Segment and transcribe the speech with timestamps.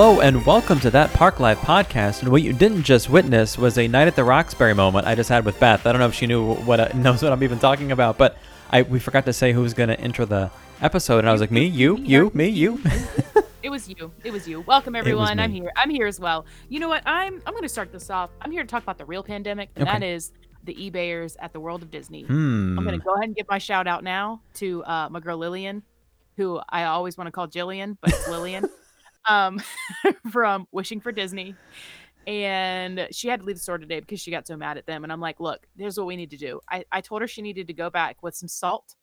[0.00, 2.22] Hello and welcome to that Park Life podcast.
[2.22, 5.28] And what you didn't just witness was a night at the Roxbury moment I just
[5.28, 5.84] had with Beth.
[5.84, 8.38] I don't know if she knew what uh, knows what I'm even talking about, but
[8.70, 10.50] I we forgot to say who was going to enter the
[10.80, 12.80] episode, and I was like, me, you, you, me, you.
[13.62, 14.10] It was you.
[14.24, 14.62] It was you.
[14.62, 15.38] Welcome everyone.
[15.38, 15.70] I'm here.
[15.76, 16.46] I'm here as well.
[16.70, 17.02] You know what?
[17.04, 18.30] I'm I'm going to start this off.
[18.40, 20.14] I'm here to talk about the real pandemic, and that Okay.
[20.14, 20.32] is
[20.64, 22.22] the eBayers at the World of Disney.
[22.22, 22.78] Hmm.
[22.78, 25.36] I'm going to go ahead and give my shout out now to uh, my girl
[25.36, 25.82] Lillian,
[26.38, 28.64] who I always want to call Jillian, but it's Lillian,
[29.28, 29.60] um,
[30.30, 31.54] from Wishing for Disney.
[32.26, 35.04] And she had to leave the store today because she got so mad at them.
[35.04, 36.60] And I'm like, look, here's what we need to do.
[36.68, 38.94] I, I told her she needed to go back with some salt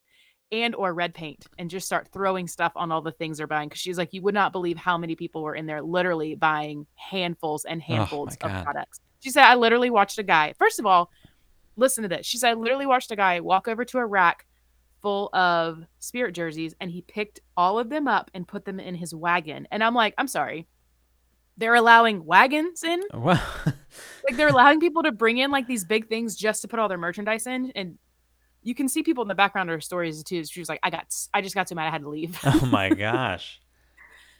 [0.51, 3.67] and or red paint and just start throwing stuff on all the things they're buying
[3.67, 6.85] because she's like you would not believe how many people were in there literally buying
[6.95, 8.63] handfuls and handfuls of God.
[8.63, 11.11] products she said i literally watched a guy first of all
[11.75, 14.45] listen to this she said i literally watched a guy walk over to a rack
[15.01, 18.95] full of spirit jerseys and he picked all of them up and put them in
[18.95, 19.67] his wagon.
[19.71, 20.67] And i'm like i'm sorry.
[21.59, 23.01] They're allowing wagons in?
[23.13, 26.79] Well, like they're allowing people to bring in like these big things just to put
[26.79, 27.71] all their merchandise in?
[27.75, 27.97] And
[28.61, 30.43] you can see people in the background of her stories too.
[30.45, 31.87] She was like i got i just got too mad.
[31.87, 32.37] I had to leave.
[32.43, 33.59] Oh my gosh.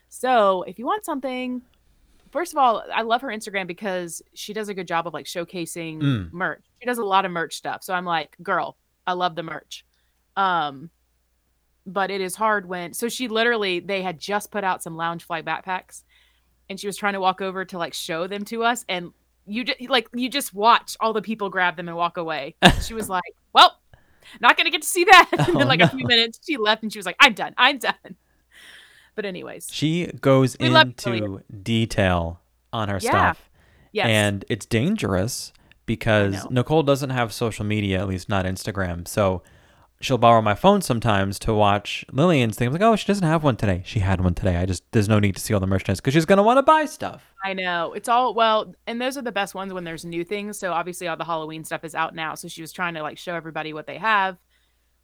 [0.10, 1.62] so if you want something
[2.32, 5.26] first of all i love her instagram because she does a good job of like
[5.26, 6.34] showcasing Mm.
[6.34, 6.64] merch.
[6.80, 7.84] She does a lot of merch stuff.
[7.84, 8.78] So i'm like girl
[9.08, 9.86] i love the merch
[10.38, 10.90] um
[11.86, 15.44] but it is hard when so she literally they had just put out some Loungefly
[15.44, 16.04] backpacks
[16.70, 19.12] and she was trying to walk over to like show them to us and
[19.46, 22.94] you just like you just watch all the people grab them and walk away she
[22.94, 23.80] was like well
[24.42, 25.90] not gonna get to see that and Oh, then like a no.
[25.98, 27.94] few minutes she left and she was like i'm done i'm done
[29.16, 32.42] but anyways She goes into detail
[32.74, 33.10] on her Yeah.
[33.32, 33.50] stuff.
[33.94, 35.54] yes And it's dangerous
[35.86, 36.46] because.
[36.52, 39.08] Nicole doesn't have social media, at least not Instagram.
[39.08, 39.42] So
[40.00, 42.68] she'll borrow my phone sometimes to watch Lillian's thing.
[42.68, 43.82] I'm like, oh, she doesn't have one today.
[43.86, 44.58] She had one today.
[44.58, 46.58] I just, there's no need to see all the merchandise because she's going to want
[46.58, 47.24] to buy stuff.
[47.44, 47.94] I know.
[47.94, 50.60] It's all well, and those are the best ones when there's new things.
[50.60, 52.36] So obviously all the Halloween stuff is out now.
[52.36, 54.38] So she was trying to like show everybody what they have.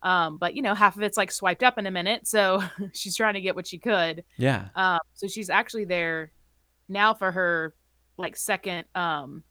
[0.04, 2.28] Um, but you know, half of it's like swiped up in a minute.
[2.28, 2.62] So
[2.94, 4.24] she's trying to get what she could.
[4.38, 4.68] Yeah.
[4.76, 6.32] Um, so she's actually there
[6.90, 7.74] now for her
[8.18, 9.44] like second um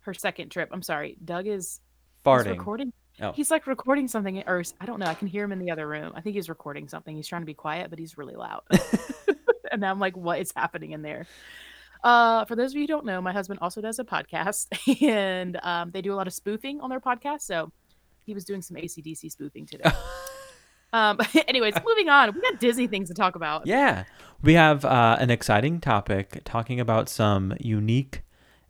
[0.00, 0.68] her second trip.
[0.72, 1.16] I'm sorry.
[1.24, 1.80] Doug is
[2.24, 2.50] Farting.
[2.50, 2.92] recording.
[3.20, 3.32] Oh.
[3.32, 5.06] He's like recording something or I don't know.
[5.06, 6.12] I can hear him in the other room.
[6.14, 7.14] I think he's recording something.
[7.14, 8.62] He's trying to be quiet, but he's really loud.
[9.72, 11.26] and I'm like, what is happening in there?
[12.02, 14.66] Uh, for those of you who don't know, my husband also does a podcast,
[15.02, 17.42] and um, they do a lot of spoofing on their podcast.
[17.42, 17.72] So
[18.26, 19.90] he was doing some ACDC spoofing today.
[20.92, 22.34] um, anyways, moving on.
[22.34, 23.66] We got Disney things to talk about.
[23.66, 24.04] Yeah.
[24.42, 28.22] We have uh, an exciting topic talking about some unique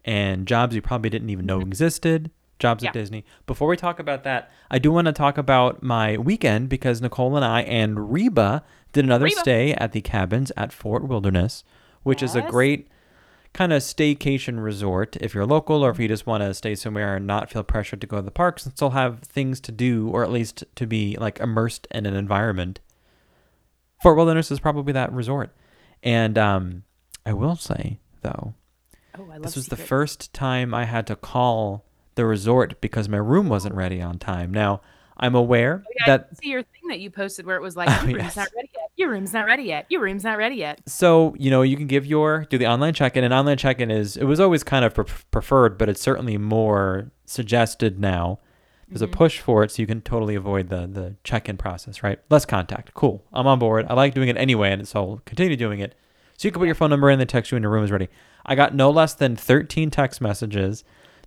[0.05, 2.91] and jobs you probably didn't even know existed, jobs Yeah.
[2.91, 3.25] at Disney.
[3.47, 7.37] Before we talk about that, I do want to talk about my weekend because Nicole
[7.37, 9.41] and I and Reba did another Reba.
[9.41, 11.65] stay at the cabins at Fort Wilderness,
[12.03, 12.89] which is a great
[13.53, 17.15] kind of staycation resort if you're local or if you just want to stay somewhere
[17.17, 20.09] and not feel pressured to go to the parks and still have things to do
[20.09, 22.81] or at least to be like immersed in an environment.
[24.03, 25.55] Fort Wilderness is probably that resort.
[26.03, 26.83] And um,
[27.25, 28.55] I will say, though,
[29.17, 33.09] Oh, I love this was the first time I had to call the resort because
[33.09, 34.53] my room wasn't ready on time.
[34.53, 34.81] Now,
[35.17, 37.77] I'm aware Oh, yeah, I that see your thing that you posted where it was
[37.77, 38.37] like, Oh, your room's yes.
[38.37, 38.91] not ready yet.
[38.97, 39.87] Your room's not ready yet.
[39.89, 40.81] Your room's not ready yet.
[40.89, 44.17] so you know you can give your do the online check-in and online check-in is
[44.17, 48.39] it was always kind of pre- preferred but it's certainly more suggested now
[48.89, 49.13] there's a Mhm.
[49.13, 52.93] push for it so you can totally avoid the the check-in process right less contact
[52.95, 55.95] cool i'm on board i like doing it anyway and so i'll continue doing it
[56.37, 57.91] so you can put your phone number in they text you when your room is
[57.91, 58.09] ready
[58.47, 60.85] i got no less than 13 text messages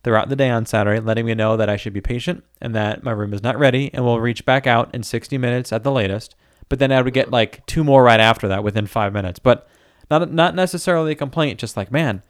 [0.07, 3.03] throughout the day on saturday letting me know that i should be patient and that
[3.03, 5.91] my room is not ready and will reach back out in 60 minutes at the
[5.91, 6.33] latest
[6.69, 9.39] but then I would get like two more right after that within five minutes.
[9.39, 9.69] But
[10.11, 12.23] not not necessarily a complaint, just like man,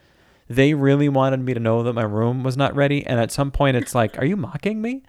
[0.47, 3.03] they really wanted me to know that my room was not ready.
[3.03, 5.01] And at some point, it's like, are you mocking me?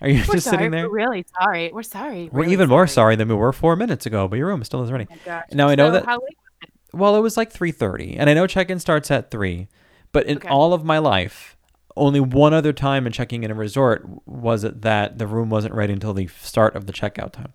[0.00, 0.56] Are you We're just sorry.
[0.56, 0.88] sitting there?
[0.88, 1.70] We're really sorry.
[1.74, 2.30] We're sorry.
[2.32, 4.82] We're really even more sorry than we were four minutes ago, but your room still
[4.84, 5.08] isn't ready.
[5.28, 5.42] Oh.
[5.52, 6.70] Now, I know So that- How late?
[6.94, 9.68] Well, it was like three thirty, and I know check-in starts at three.
[10.12, 10.48] But in Okay.
[10.48, 11.54] all of my life,
[11.96, 15.74] only one other time in checking in a resort was it that the room wasn't
[15.74, 17.52] ready until the start of the checkout time.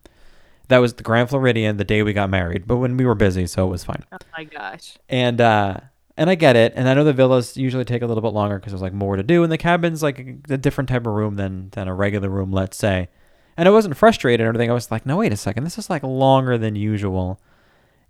[0.68, 3.46] That was the Grand Floridian the day we got married, but when we were busy,
[3.48, 4.04] so it was fine.
[4.12, 4.98] Oh my gosh.
[5.10, 5.78] and uh
[6.18, 8.58] and I get it, and I know the villas usually take a little bit longer
[8.58, 11.14] because there's like more to do, and the cabin's like a, a different type of
[11.14, 13.10] room than than a regular room, let's say.
[13.58, 14.70] And I wasn't frustrated or anything.
[14.70, 17.40] I was like, no, wait a second, this is like longer than usual.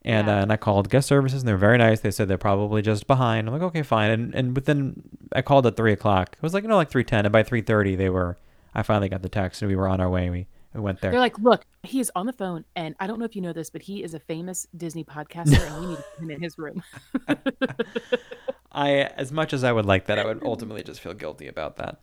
[0.06, 0.38] And, Yeah.
[0.38, 2.00] uh, and I called guest services and they were very nice.
[2.00, 3.48] They said they're probably just behind.
[3.48, 4.12] I'm like, okay, fine.
[4.12, 5.02] And and within,
[5.34, 6.34] I called at three o'clock.
[6.38, 7.22] It was like, you know, like 3.10.
[7.26, 8.38] And by 3.30, they were,
[8.74, 10.30] I finally got the text and we were on our way.
[10.30, 11.10] We, we went there.
[11.12, 13.54] They're like, look, he is on the phone, and I don't know if you know
[13.54, 16.42] this, but he is a famous Disney podcaster, and we need to put him in
[16.42, 16.84] his room.
[18.72, 21.78] I, as much as I would like that, I would ultimately just feel guilty about
[21.78, 22.02] that.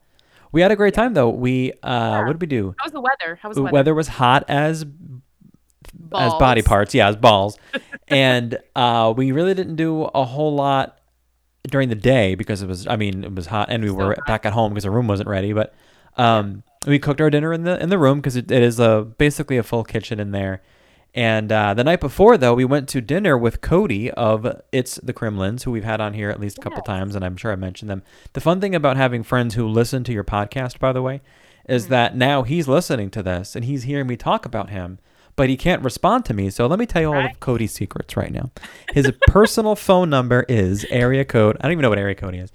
[0.53, 1.29] We had a great time though.
[1.31, 2.75] We, uh, what did we do?
[2.79, 3.39] How was the weather?
[3.41, 3.71] How was The weather?
[3.71, 3.95] the weather?
[3.95, 4.85] was hot as
[6.15, 7.59] as body parts, yeah, as balls.
[8.09, 10.99] and uh, we really didn't do a whole lot
[11.69, 14.15] during the day because it was, I mean, it was hot, and we So were
[14.15, 14.27] hot.
[14.27, 15.53] back at home because the room wasn't ready.
[15.53, 15.75] But
[16.17, 19.07] um, we cooked our dinner in the in the room because it, it is a
[19.19, 20.63] basically a full kitchen in there.
[21.15, 25.13] And uh, the night before, though, we went to dinner with Cody of It's the
[25.13, 27.57] Kremlins, who we've had on here at least a couple times, and I'm sure I
[27.57, 28.03] mentioned them.
[28.33, 31.21] The fun thing about having friends who listen to your podcast, by the way,
[31.69, 31.91] is Mm-hmm.
[31.93, 34.99] that now he's listening to this and he's hearing me talk about him,
[35.37, 36.51] but he can't respond to me.
[36.51, 37.31] So let me tell you all Right.
[37.33, 38.51] of Cody's secrets right now.
[38.93, 41.57] His personal phone number is area code.
[41.61, 42.51] I don't even know what area code he is.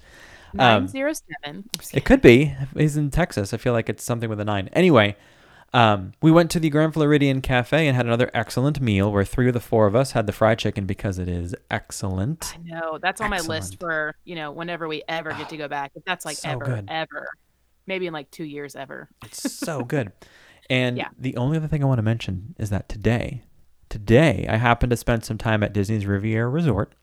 [0.58, 1.68] Um, 907.
[1.92, 2.54] it could be.
[2.76, 3.52] He's in Texas.
[3.52, 4.68] I feel like it's something with a nine.
[4.72, 5.14] Anyway,
[5.74, 9.48] um, we went to the Grand Floridian Cafe and had another excellent meal where three
[9.48, 12.54] of the four of us had the fried chicken because it is excellent.
[12.56, 12.98] I know.
[13.02, 15.92] That's on my list for, you know, whenever we ever get to go back.
[15.94, 16.86] If that's like So ever, good.
[16.88, 17.28] ever.
[17.86, 19.08] Maybe in like two years ever.
[19.24, 20.12] It's so good.
[20.70, 21.08] And Yeah.
[21.18, 23.42] the only other thing I want to mention is that today,
[23.88, 26.94] today, I happened to spend some time at Disney's Riviera Resort.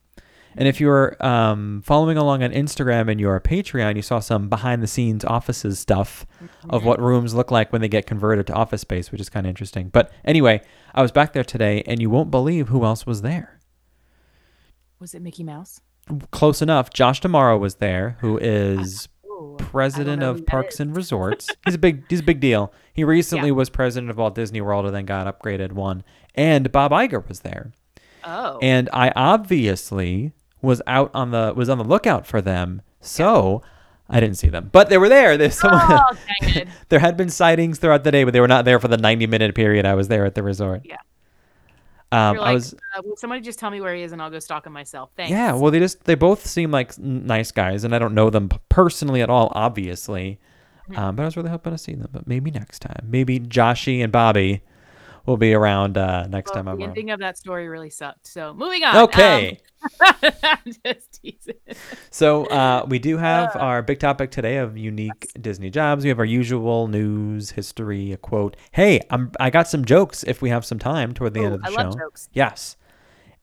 [0.57, 4.47] And if you're um, following along on Instagram and you're a Patreon, you saw some
[4.47, 6.25] behind the scenes offices stuff
[6.69, 9.45] of what rooms look like when they get converted to office space, which is kind
[9.45, 9.89] of interesting.
[9.89, 10.61] But anyway,
[10.93, 13.59] I was back there today, and you won't believe who else was there.
[14.99, 15.81] Was it Mickey Mouse?
[16.31, 16.89] Close enough.
[16.93, 19.09] Josh D'Amaro was there, who is Ooh,
[19.57, 21.49] president of Parks and Resorts.
[21.65, 22.73] he's a big he's a big deal.
[22.93, 23.53] He recently Yeah.
[23.55, 26.03] was president of Walt Disney World and then got upgraded one.
[26.33, 27.71] And Bob Iger was there.
[28.23, 28.59] Oh.
[28.61, 32.81] And I obviously was out on the was on the lookout for them.
[32.99, 33.61] So
[34.09, 34.69] I didn't see them.
[34.71, 35.37] But they were there.
[35.37, 36.67] There's someone oh, dang it.
[36.89, 39.27] there had been sightings throughout the day, but they were not there for the 90
[39.27, 40.81] minute period I was there at the resort.
[40.85, 40.97] Yeah.
[42.15, 44.29] Um, You're I was uh, will somebody just tell me where he is and I'll
[44.29, 45.09] go stalk him myself.
[45.17, 45.31] Thanks.
[45.31, 48.49] Yeah, well, they just they both seem like nice guys, and I don't know them
[48.69, 50.39] personally at all, obviously.
[50.89, 50.99] Mm-hmm.
[50.99, 52.09] Um, but I was really hoping to see them.
[52.11, 54.61] But maybe next time, maybe Joshy and Bobby
[55.25, 58.27] will be around uh, next Well, time I'm the ending of that story really sucked.
[58.27, 58.95] So moving on.
[59.03, 59.59] Okay,
[60.01, 60.21] Um,
[60.85, 61.55] just teasing.
[62.09, 63.59] so uh, we do have Uh.
[63.59, 66.03] our big topic today of unique Disney jobs.
[66.03, 68.55] We have our usual news, history, a quote.
[68.71, 71.61] Hey, I'm I got some jokes if we have some time toward the end of
[71.61, 71.75] the I show.
[71.89, 72.29] love jokes.
[72.33, 72.77] Yes,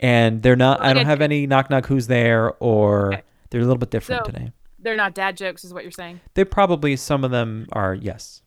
[0.01, 0.81] and they're not.
[0.83, 3.23] I don't have any knock knock who's there, or Okay.
[3.51, 4.53] they're a little bit different So- today.
[4.85, 6.19] They're not dad jokes, is what you're saying.
[6.35, 8.43] They probably some of them are yes,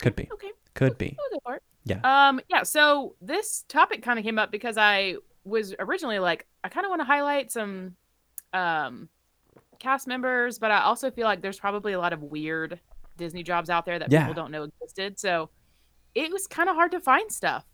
[0.00, 0.50] could be, Okay.
[0.76, 1.16] Could be.
[1.32, 1.62] Go for it.
[1.84, 1.98] Yeah.
[2.04, 2.40] Um.
[2.48, 2.62] Yeah.
[2.62, 6.90] So this topic kind of came up because I was originally like, I kind of
[6.90, 7.94] want to highlight some,
[8.52, 9.08] um,
[9.78, 12.80] cast members, but I also feel like there's probably a lot of weird
[13.16, 14.22] Disney jobs out there that Yeah.
[14.26, 15.18] people don't know existed.
[15.18, 15.50] So
[16.14, 17.64] it was kind of hard to find stuff.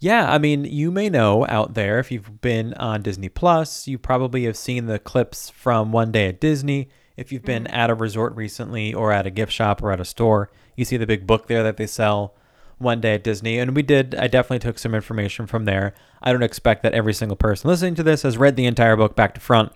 [0.00, 3.98] Yeah, I mean, you may know out there if you've been on Disney Plus, you
[3.98, 6.88] probably have seen the clips from One Day at Disney.
[7.18, 10.04] If you've been at a resort recently or at a gift shop or at a
[10.04, 12.32] store, you see the big book there that they sell
[12.78, 13.58] One Day at Disney.
[13.58, 15.94] And we did, I definitely took some information from there.
[16.22, 19.16] I don't expect that every single person listening to this has read the entire book
[19.16, 19.72] back to front.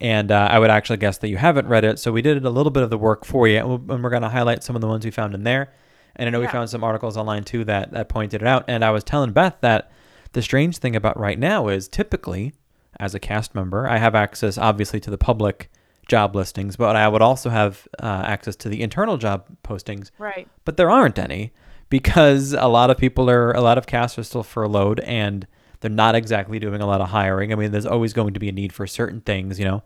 [0.00, 1.98] And uh, I would actually guess that you haven't read it.
[1.98, 3.58] So we did a little bit of the work for you.
[3.58, 5.72] And we're going to highlight some of the ones we found in there.
[6.14, 8.64] And I know we found some articles online too that, that pointed it out.
[8.68, 9.90] And I was telling Beth that
[10.34, 12.54] the strange thing about right now is typically,
[13.00, 15.68] as a cast member, I have access obviously to the public
[16.10, 20.10] job listings, but I would also have uh, access to the internal job postings.
[20.18, 20.46] Right.
[20.66, 21.52] But there aren't any
[21.88, 25.46] because a lot of people are, a lot of casts are still furloughed and
[25.80, 27.52] they're not exactly doing a lot of hiring.
[27.52, 29.82] I mean, there's always going to be a need for certain things, you know.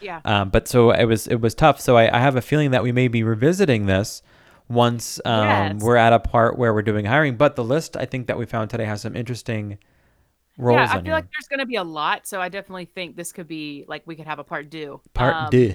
[0.00, 0.20] Yeah.
[0.24, 1.80] Um, but so it was it was tough.
[1.80, 4.22] So I, I have a feeling that we may be revisiting this
[4.68, 5.82] once um, Yes.
[5.82, 7.36] we're at a part where we're doing hiring.
[7.36, 9.78] But the list I think that we found today has some interesting
[10.58, 11.12] roles yeah, I feel here.
[11.14, 14.02] like there's going to be a lot, so I definitely think this could be like
[14.06, 15.00] we could have a part two.
[15.14, 15.74] Part Um.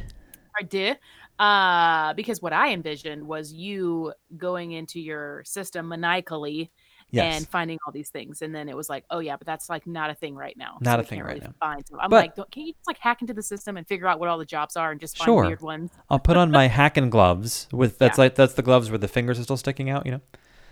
[0.54, 0.96] Part deux.
[1.40, 6.72] Uh, because what I envisioned was you going into your system maniacally
[7.14, 7.36] Yes.
[7.36, 9.86] and finding all these things, and then it was like, oh yeah, but that's like
[9.86, 10.78] not a thing right now.
[10.80, 11.54] Not so a thing can't right really now.
[11.60, 11.86] Find.
[11.86, 14.18] So I'm But- like, can you just like hack into the system and figure out
[14.18, 15.46] what all the jobs are and just find Sure.
[15.46, 15.92] weird ones?
[16.10, 18.24] I'll put on my hacking gloves with that's Yeah.
[18.24, 20.06] like that's the gloves where the fingers are still sticking out.
[20.06, 20.22] You know,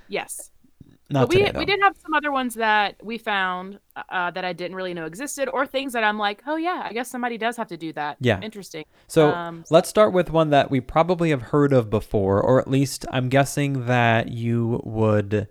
[0.07, 0.49] Yes.
[1.09, 1.59] Not but we though.
[1.59, 5.05] we did have some other ones that we found uh, that I didn't really know
[5.05, 7.91] existed, or things that I'm like, oh yeah, I guess somebody does have to do
[7.93, 8.17] that.
[8.19, 8.39] Yeah.
[8.41, 8.85] Interesting.
[9.07, 12.67] So Um, let's start with one that we probably have heard of before, or at
[12.67, 15.47] least I'm guessing that you would,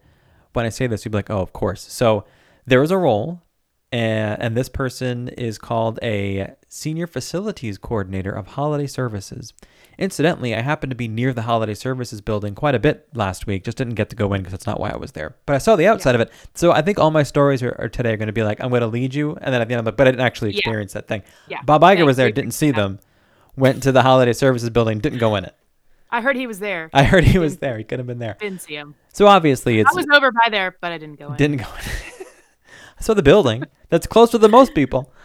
[0.53, 1.83] when I say this, you'd be like, oh, of course.
[1.93, 2.25] So
[2.67, 3.43] there is a role
[3.91, 9.55] and, and this person is called a senior facilities coordinator of holiday services.
[9.99, 13.65] Incidentally, I happened to be near the holiday services building quite a bit last week.
[13.65, 15.35] Just didn't get to go in because that's not why I was there.
[15.45, 16.31] But I saw the outside of it.
[16.55, 18.71] So I think all my stories are, are today are going to be like, I'm
[18.71, 19.37] going to lead you.
[19.41, 20.59] And then at the end, I'm like, but I didn't actually Yeah.
[20.59, 21.23] experience that thing.
[21.49, 21.63] Yeah.
[21.65, 23.01] Bob Iger was there, didn't see them,
[23.57, 25.55] went to the holiday services building, didn't go in it.
[26.11, 26.89] I heard he was there.
[26.95, 27.77] I heard he was there.
[27.77, 28.37] He could have been there.
[28.41, 28.95] didn't see him.
[29.13, 31.37] So obviously, it's I was over by there, but I didn't go in.
[31.37, 32.25] didn't go in.
[32.99, 33.65] I saw the building.
[33.91, 35.13] That's closer than most people.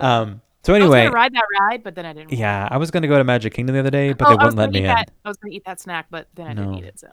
[0.00, 0.40] Um.
[0.64, 2.32] So I was anyway, gonna ride that ride, but then I didn't.
[2.32, 4.36] yeah, I was going to go to Magic Kingdom the other day, but oh, they
[4.36, 4.84] wouldn't let me in.
[4.86, 5.10] that.
[5.24, 6.98] I was gonna eat that snack, but then I didn't eat it.
[6.98, 7.08] So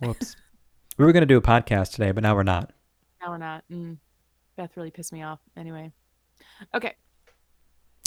[0.00, 0.36] Whoops.
[0.98, 2.72] we were going to do a podcast today, but now we're not.
[3.20, 3.64] now we're not.
[3.70, 3.98] Mm.
[4.56, 5.40] Beth really pissed me off.
[5.56, 5.90] Anyway,
[6.74, 6.94] okay.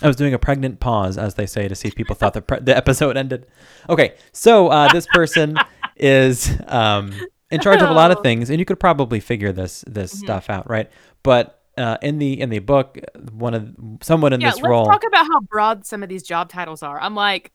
[0.04, 2.42] I was doing a pregnant pause, as they say, to see if people thought the,
[2.42, 3.48] pre- the episode ended.
[3.90, 5.58] Okay, so uh, this person
[5.96, 7.14] is um,
[7.50, 8.22] in charge of a lot of Oh.
[8.22, 10.18] things, and you could probably figure this this Mhm.
[10.20, 10.90] stuff out, right?
[11.24, 12.98] But uh, in the in the book,
[13.32, 16.24] one of someone in yeah, this let's role, talk about how broad some of these
[16.24, 17.00] job titles are.
[17.00, 17.52] I'm like,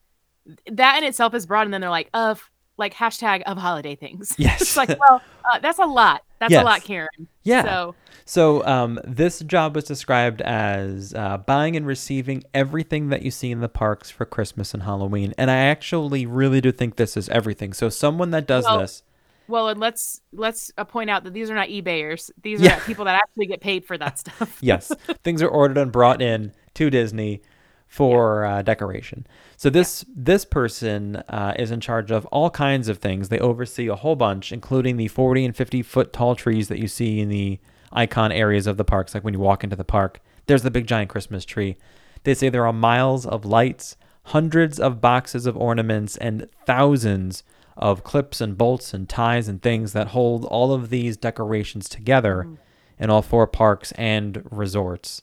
[0.70, 4.34] that in itself is broad, and then they're like, of like hashtag of holiday things.
[4.38, 4.62] Yes.
[4.62, 6.22] it's like, well, uh, that's a lot.
[6.38, 6.62] That's Yes.
[6.62, 7.08] a lot, Karen.
[7.42, 7.62] yeah.
[7.62, 13.30] So So um, this job was described as uh, buying and receiving everything that you
[13.30, 17.16] see in the parks for Christmas and Halloween, and I actually really do think this
[17.18, 17.72] is everything.
[17.74, 19.02] So someone that does Well, this,
[19.50, 22.30] Well, and let's let's uh, point out that these are not eBayers.
[22.42, 22.80] These are Yeah.
[22.86, 24.58] people that actually get paid for that stuff.
[24.62, 24.92] yes,
[25.24, 27.42] things are ordered and brought in to Disney
[27.88, 29.26] for uh, decoration.
[29.56, 33.28] So this this person uh, is in charge of all kinds of things.
[33.28, 36.86] They oversee a whole bunch, including the 40 and 50 foot tall trees that you
[36.86, 37.58] see in the
[37.92, 39.12] icon areas of the parks.
[39.14, 41.76] Like when you walk into the park, there's the big giant Christmas tree.
[42.22, 47.42] They say there are miles of lights, hundreds of boxes of ornaments, and thousands
[47.80, 52.44] of clips and bolts and ties and things that hold all of these decorations together
[52.46, 53.02] mm-hmm.
[53.02, 55.22] in all four parks and resorts.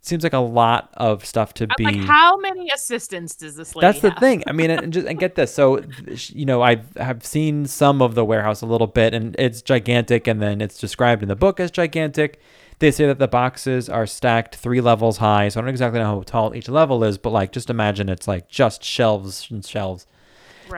[0.00, 1.84] Seems like a lot of stuff to I'm be.
[1.84, 4.18] like, how many assistants does this lady That's the have?
[4.20, 4.44] thing.
[4.46, 5.52] I mean, and just and get this.
[5.52, 5.82] So,
[6.28, 10.28] you know, I have seen some of the warehouse a little bit, and it's gigantic,
[10.28, 12.40] and then it's described in the book as gigantic.
[12.78, 16.06] They say that the boxes are stacked three levels high, so I don't exactly know
[16.06, 20.06] how tall each level is, but like, just imagine it's like just shelves and shelves.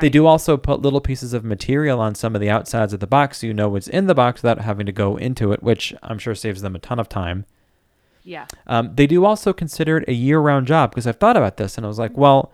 [0.00, 3.06] They do also put little pieces of material on some of the outsides of the
[3.06, 5.94] box, so you know what's in the box without having to go into it, which
[6.02, 7.44] I'm sure saves them a ton of time.
[8.22, 8.46] Yeah.
[8.66, 11.86] Um, they do also consider it a year-round job because I've thought about this and
[11.86, 12.52] I was like, well,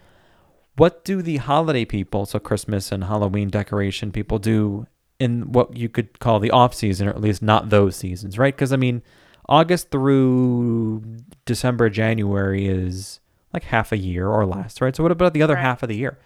[0.77, 4.87] what do the holiday people, so Christmas and Halloween decoration people, do
[5.21, 8.55] in what you could call the off season, or at least not those seasons, right?
[8.55, 9.03] Because I mean,
[9.49, 11.03] August through
[11.45, 13.21] December, January is
[13.53, 14.95] like half a year or less, right?
[14.95, 15.63] So what about the other Right.
[15.63, 16.19] half of the year?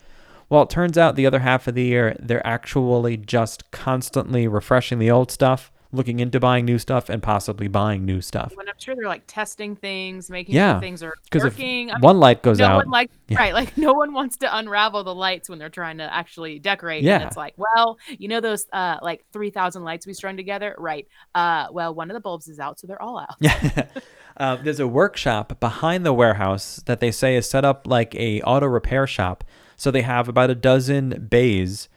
[0.50, 4.98] Well, it turns out the other half of the year, they're actually just constantly refreshing
[4.98, 8.52] the old stuff, looking into buying new stuff, and possibly buying new stuff.
[8.56, 11.86] When I'm sure they're like testing things, making Yeah, sure things are if working.
[11.88, 13.38] Mean, one light goes no out, one like Yeah.
[13.38, 17.02] right, like no one wants to unravel the lights when they're trying to actually decorate.
[17.02, 17.16] Yeah.
[17.16, 20.74] And it's like, well, you know those uh like three thousand lights we strung together?
[20.78, 21.06] Right.
[21.34, 23.34] Uh well one of the bulbs is out, so they're all out.
[23.40, 23.86] Yeah.
[24.36, 28.40] Uh, there's a workshop behind the warehouse that they say is set up like a
[28.42, 29.42] auto repair shop.
[29.78, 31.88] So they have about a dozen bays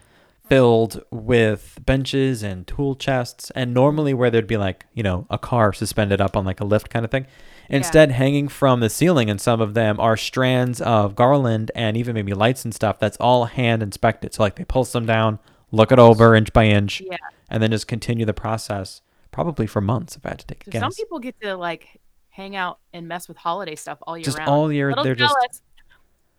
[0.48, 3.52] filled with benches and tool chests.
[3.56, 6.66] And normally where there'd be like, you know, a car suspended up on like a
[6.66, 7.26] lift kind of thing.
[7.70, 12.14] Instead, hanging from the ceiling and some of them are strands of garland and even
[12.14, 14.34] maybe lights and stuff that's all hand inspected.
[14.34, 15.40] So like they pull some down,
[15.72, 17.16] look it over inch by inch, Yeah.
[17.50, 20.66] and then just continue the process probably for months if I had to take a
[20.66, 20.82] 'Cause guess.
[20.82, 24.38] Some people get to like hang out and mess with holiday stuff all year just
[24.38, 24.50] round.
[24.50, 25.62] all year Little they're just jealous.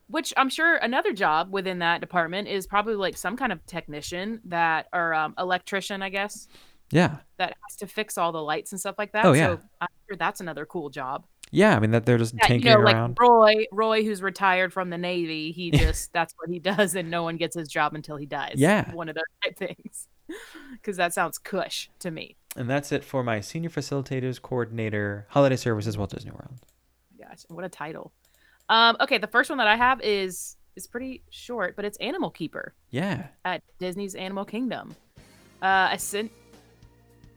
[0.09, 4.41] Which I'm sure another job within that department is probably like some kind of technician
[4.47, 6.49] that or um, electrician, I guess,
[6.91, 9.25] yeah that has to fix all the lights and stuff like that.
[9.25, 9.57] Oh, yeah.
[9.57, 11.25] So I'm sure that's another cool job.
[11.51, 14.21] yeah i mean that they're just Yeah, you tinkering know, like around Roy, Roy, who's
[14.23, 17.69] retired from the Navy, he just that's what he does, and no one gets his
[17.69, 18.55] job until he dies.
[18.57, 18.93] Yeah.
[18.93, 20.09] one of those type things.
[20.73, 22.37] Because that sounds cush to me.
[22.57, 26.55] and that's it for my senior facilitators coordinator holiday services walt disney world
[27.19, 28.13] Gosh, what a title.
[28.73, 32.31] Um, okay, the first one that I have is is pretty short, but it's Animal
[32.31, 34.97] Keeper yeah at Disney's Animal Kingdom.
[35.61, 36.33] Uh, I sent.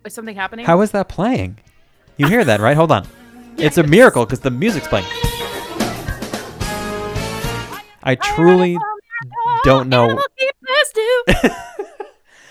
[0.05, 0.65] Is something happening?
[0.65, 1.57] how is that playing
[2.17, 3.07] you hear that right hold on
[3.57, 5.05] it's a miracle because the music's playing
[8.03, 8.77] i truly
[9.63, 11.23] don't know- Animal Keepers do.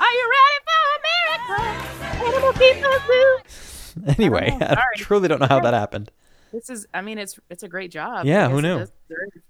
[0.01, 1.65] Are you ready for a miracle?
[2.27, 4.13] Animal Keepers do.
[4.19, 4.67] anyway know.
[4.67, 6.11] i, truly don't know how that happened
[6.55, 8.27] This is, I mean, it's it's a great job.
[8.27, 8.87] Yeah, who knew?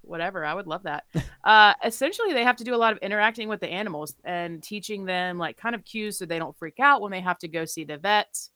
[0.01, 1.05] Whatever, I would love that.
[1.45, 5.05] uh, essentially, they have to do a lot of interacting with the animals and teaching
[5.05, 7.67] them like kind of cues so they don't freak out when they have to go
[7.67, 8.51] see the vets.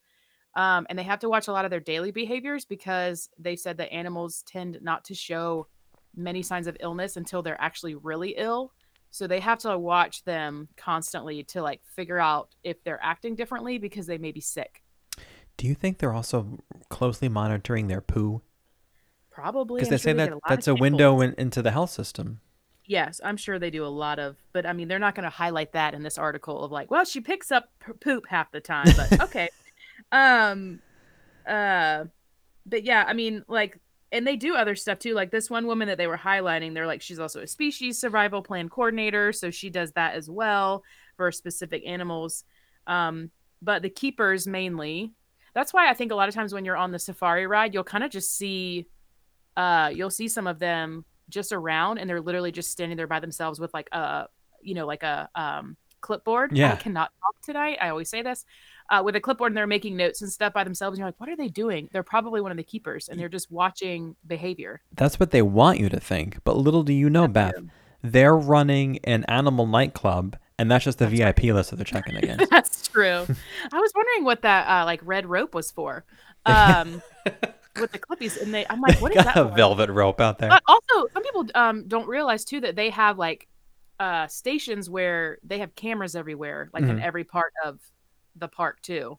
[0.55, 3.77] Um, and they have to watch a lot of their daily behaviors because they said
[3.77, 5.67] that animals tend not to show
[6.15, 8.73] many signs of illness until they're actually really ill.
[9.11, 13.77] So they have to watch them constantly to like figure out if they're acting differently
[13.77, 14.81] because they may be sick.
[15.59, 18.41] Do you think they're also closely monitoring their poo?
[19.29, 21.89] Probably Because they sure say get that a that's a window in, into the health
[21.89, 22.39] system.
[22.85, 25.29] Yes, I'm sure they do a lot of, but I mean, they're not going to
[25.29, 28.87] highlight that in this article of like, well, she picks up poop half the time,
[28.95, 29.49] but okay.
[30.13, 30.79] um,
[31.45, 32.05] uh,
[32.65, 33.77] but yeah, I mean, like,
[34.13, 35.13] and they do other stuff too.
[35.13, 38.41] Like this one woman that they were highlighting, they're like, she's also a species survival
[38.41, 40.83] plan coordinator, so she does that as well
[41.17, 42.45] for specific animals.
[42.87, 45.11] Um, but the keepers mainly.
[45.59, 47.83] That's why I think a lot of times when you're on the safari ride, you'll
[47.83, 48.87] kind of just see,
[49.57, 53.19] uh, you'll see some of them just around and they're literally just standing there by
[53.19, 54.25] themselves with like a
[54.63, 56.71] you know like a um clipboard Yeah.
[56.73, 58.45] i cannot talk tonight i always say this
[58.89, 61.19] uh, with a clipboard and they're making notes and stuff by themselves and you're like
[61.19, 64.81] what are they doing they're probably one of the keepers and they're just watching behavior
[64.95, 66.39] That's what they want you to think.
[66.43, 67.53] But little do you know, Beth,
[68.01, 72.49] they're running an animal nightclub, and that's just the VIP list that they're checking against.
[72.49, 73.25] that's true
[73.71, 76.03] i was wondering what that uh, like red rope was for
[76.45, 77.01] um
[77.79, 79.55] with the clippies and they i'm like what is Got that a for?
[79.55, 80.49] velvet rope out there.
[80.49, 83.47] But also, some people um, don't realize too that they have like
[83.99, 87.01] uh, stations where they have cameras everywhere, like in Mhm.
[87.03, 87.79] every part of
[88.35, 89.17] the park too,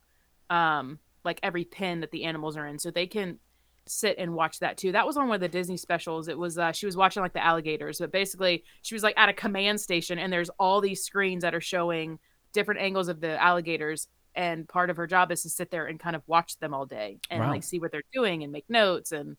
[0.48, 3.38] um, like every pen that the animals are in, so they can
[3.86, 4.92] sit and watch that too.
[4.92, 6.28] That was on one of the Disney specials.
[6.28, 9.28] It was uh, she was watching like the alligators, but basically she was like at
[9.28, 12.18] a command station, and there's all these screens that are showing
[12.52, 14.08] different angles of the alligators.
[14.34, 16.86] And part of her job is to sit there and kind of watch them all
[16.86, 17.50] day and Wow.
[17.50, 19.36] like see what they're doing and make notes and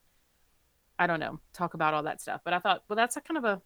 [0.99, 2.41] I don't know, talk about all that stuff.
[2.43, 3.61] But I thought, well, that's a kind of a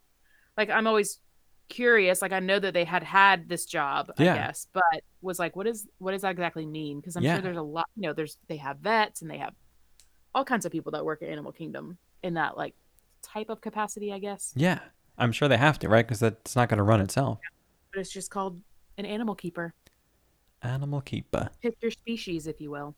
[0.56, 1.20] like I'm always
[1.68, 2.22] curious.
[2.22, 4.34] Like I know that they had had this job, Yeah.
[4.34, 4.84] I guess, but
[5.22, 7.00] was like, what is what does that exactly mean?
[7.00, 7.34] Because I'm Yeah.
[7.36, 7.88] sure there's a lot.
[7.96, 9.54] You know, there's they have vets and they have
[10.36, 12.76] all kinds of people that work at Animal Kingdom in that like
[13.24, 14.54] type of capacity, I guess.
[14.56, 14.80] Yeah,
[15.18, 16.06] I'm sure they have to, right?
[16.06, 17.40] Because that's not going to run itself.
[17.92, 18.62] But it's just called
[18.98, 19.74] an animal keeper.
[20.62, 21.50] Animal keeper.
[21.62, 22.96] Pick your species, if you will.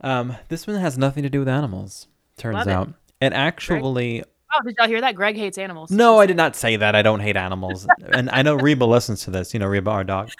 [0.00, 2.06] Um, this one has nothing to do with animals.
[2.36, 2.70] Turns Love it.
[2.72, 4.22] out, and actually,
[4.54, 5.14] Oh, did y'all hear that?
[5.14, 5.90] Greg hates animals.
[5.90, 6.94] no, I did not say that.
[6.94, 9.52] I don't hate animals, and I know Reba listens to this.
[9.54, 10.30] You know, Reba, our dog.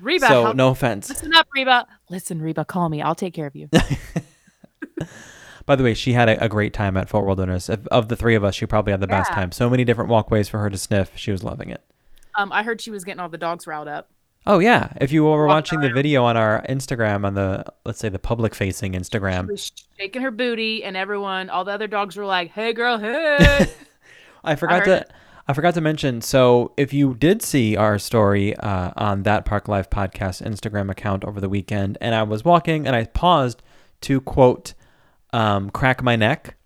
[0.00, 1.08] Reba, so no offense.
[1.08, 1.86] listen up, Reba.
[2.10, 3.02] Listen, Reba, call me.
[3.02, 3.68] I'll take care of you.
[5.66, 7.68] By the way, she had a, a great time at Fort Wilderness.
[7.68, 9.52] Of, of the three of us, she probably had the best time.
[9.52, 11.12] So many different walkways for her to sniff.
[11.16, 11.82] She was loving it.
[12.34, 14.10] Um, I heard she was getting all the dogs riled up.
[14.44, 18.08] Oh yeah, if you were watching the video on our Instagram, on the let's say
[18.08, 22.24] the public-facing She Instagram, was shaking her booty, and everyone, all the other dogs were
[22.24, 23.70] like, "Hey, girl, hey!"
[24.44, 25.12] I forgot heard to it.
[25.46, 26.20] I forgot to mention.
[26.22, 31.24] So if you did see our story uh, on that Park Life podcast Instagram account
[31.24, 33.62] over the weekend, and I was walking and I paused
[34.02, 34.74] to quote,
[35.32, 36.56] um, "crack my neck."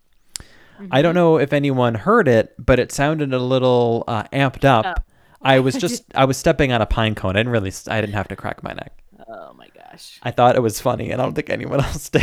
[0.90, 4.86] I don't know if anyone heard it, but it sounded a little uh, amped up.
[4.86, 5.02] Oh.
[5.46, 7.36] I was just I was stepping on a pine cone.
[7.36, 8.92] I didn't really I didn't have to crack my neck.
[9.28, 12.22] oh my gosh, I thought it was funny, and I don't think anyone else did.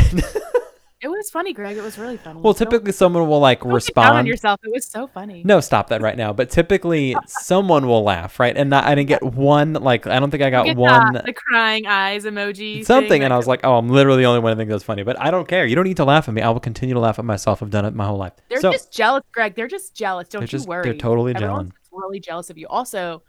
[1.02, 1.76] it was funny, Greg.
[1.76, 2.40] It was really funny.
[2.40, 4.58] well, Don't- typically someone will like down on yourself.
[4.64, 5.42] It was so funny.
[5.44, 6.32] No, stop that right now.
[6.32, 8.56] But typically, someone will laugh, right?
[8.56, 9.74] And not, I didn't get one.
[9.74, 12.84] Like, I don't think I got one the, the crying eyes emoji.
[12.86, 13.22] something.
[13.22, 15.02] And I was like, oh, I'm literally the only one who thinks that's funny.
[15.02, 15.66] But I don't care.
[15.66, 16.40] You don't need to laugh at me.
[16.40, 17.62] I will continue to laugh at myself.
[17.62, 18.32] I've done it my whole life.
[18.48, 19.54] they're so just jealous, Greg.
[19.56, 20.28] They're just jealous.
[20.28, 20.84] Don't you just- worry.
[20.84, 21.68] they're totally jealous.
[21.94, 22.66] Really jealous of you.
[22.68, 23.22] Also,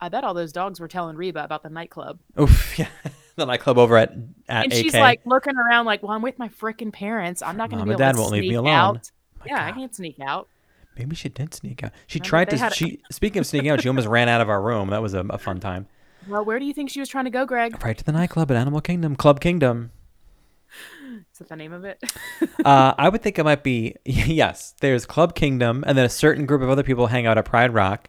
[0.00, 2.88] I bet all those dogs were telling Reba about the nightclub, oof, yeah.
[3.36, 4.10] the nightclub over at
[4.48, 4.78] at and AK.
[4.78, 7.42] she's like looking around, like, "Well, I'm with my freaking parents.
[7.42, 9.10] I'm not going to Mom be and able Dad to won't leave me alone." out."
[9.36, 9.78] Oh my yeah, I God.
[9.78, 10.48] can't sneak out.
[10.96, 11.90] Maybe she did sneak out.
[12.06, 12.62] She Remember tried they to.
[12.62, 14.90] had a- She speaking of sneaking out, she almost ran out of our room.
[14.90, 15.86] That was a, a fun time.
[16.28, 17.82] Well, where do you think she was trying to go, Greg?
[17.84, 19.90] Right to the nightclub at Animal Kingdom, Club Kingdom.
[21.34, 22.00] Is that the name of it?
[22.64, 24.72] uh, I would think it might be yes.
[24.80, 27.74] There's Club Kingdom, and then a certain group of other people hang out at Pride
[27.74, 28.08] Rock,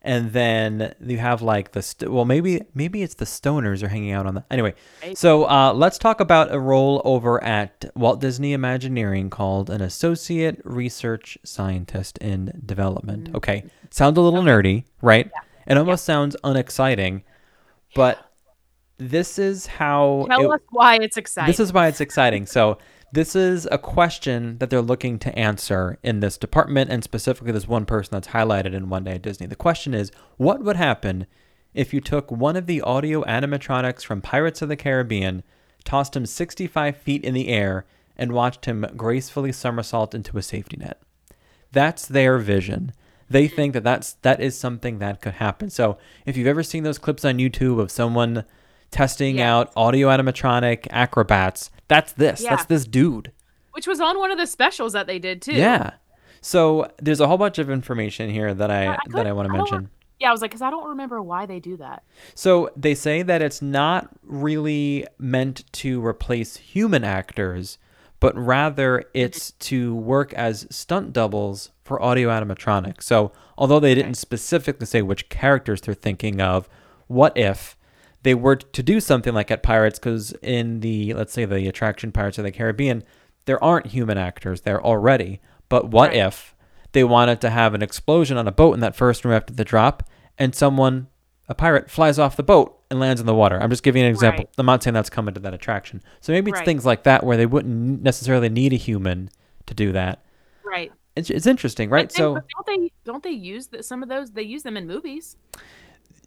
[0.00, 4.12] and then you have like the st- well, maybe maybe it's the Stoners are hanging
[4.12, 4.72] out on the anyway.
[5.12, 10.58] So uh, let's talk about a role over at Walt Disney Imagineering called an associate
[10.64, 13.24] research scientist in development.
[13.24, 13.36] Mm-hmm.
[13.36, 15.30] Okay, sounds a little nerdy, right?
[15.66, 17.22] It almost sounds unexciting,
[17.94, 18.31] but
[18.98, 21.50] this is how Tell it- us why it's exciting.
[21.50, 22.46] this is why it's exciting.
[22.46, 22.78] So,
[23.12, 27.68] this is a question that they're looking to answer in this department, and specifically this
[27.68, 29.46] one person that's highlighted in One Day at Disney.
[29.46, 31.26] The question is what would happen
[31.74, 35.42] if you took one of the audio animatronics from Pirates of the Caribbean,
[35.84, 37.84] tossed him 65 feet in the air,
[38.16, 41.00] and watched him gracefully somersault into a safety net?
[41.70, 42.92] That's their vision.
[43.28, 45.68] They think that that's that is something that could happen.
[45.70, 48.44] So if you've ever seen those clips on YouTube of someone
[48.92, 49.56] testing Yeah.
[49.56, 51.70] out audio animatronic acrobats.
[51.88, 52.42] That's this.
[52.42, 53.32] That's this dude.
[53.72, 55.54] Which was on one of the specials that they did too.
[55.54, 55.92] Yeah.
[56.40, 59.48] So there's a whole bunch of information here that I Yeah, I that I want
[59.48, 59.90] to mention.
[60.20, 62.04] Yeah, I was like, because I don't remember why they do that.
[62.36, 67.78] So they say that it's not really meant to replace human actors,
[68.20, 73.02] but rather it's to work as stunt doubles for audio animatronics.
[73.02, 76.68] So although they didn't specifically say which characters they're thinking of,
[77.08, 77.76] what if
[78.22, 79.98] they were to do something like at Pirates?
[79.98, 83.02] Because in the let's say the attraction Pirates of the Caribbean,
[83.46, 85.40] there aren't human actors there already.
[85.68, 86.18] But what Right.
[86.18, 86.54] if
[86.92, 89.64] they wanted to have an explosion on a boat in that first room after the
[89.64, 90.02] drop,
[90.38, 91.08] and someone,
[91.48, 93.58] a pirate, flies off the boat and lands in the water.
[93.60, 94.44] I'm just giving an example.
[94.44, 94.54] Right.
[94.58, 96.02] I'm not saying that's coming to that attraction.
[96.20, 96.64] So maybe it's Right.
[96.66, 99.30] things like that where they wouldn't necessarily need a human
[99.66, 100.22] to do that.
[100.64, 100.92] Right.
[101.16, 102.08] It's, it's interesting, right?
[102.08, 104.30] Then- So don't they don't they use the, some of those?
[104.32, 105.36] They use them in movies.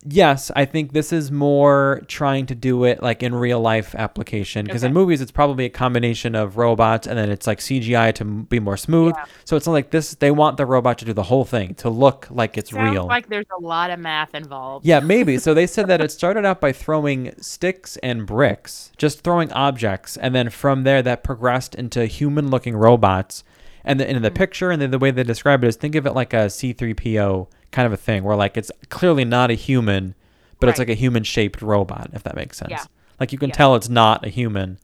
[0.08, 4.66] Yes, I think this is more trying to do it like in real life application
[4.66, 8.26] because in movies it's probably a combination of robots and then it's like CGI to
[8.26, 9.14] be more smooth.
[9.16, 9.26] Yeah.
[9.46, 10.16] So it's not like this.
[10.16, 13.06] They want the robot to do the whole thing to look like it's Sounds real.
[13.06, 14.86] Like there's a lot of math involved.
[14.86, 15.40] Yeah, maybe.
[15.46, 20.18] So they said that it started out by throwing sticks and bricks, just throwing objects,
[20.18, 23.44] and then from there that progressed into human-looking robots.
[23.84, 24.36] And the, in the hmm.
[24.36, 27.48] picture and the, the way they describe it is think of it like a C3PO
[27.76, 30.16] kind of a thing, where like it's clearly not a human,
[30.60, 32.72] but it's like a human-shaped robot, if that makes sense.
[32.72, 32.86] Yeah.
[33.20, 33.56] Like you can Yeah.
[33.56, 34.80] tell it's not a human,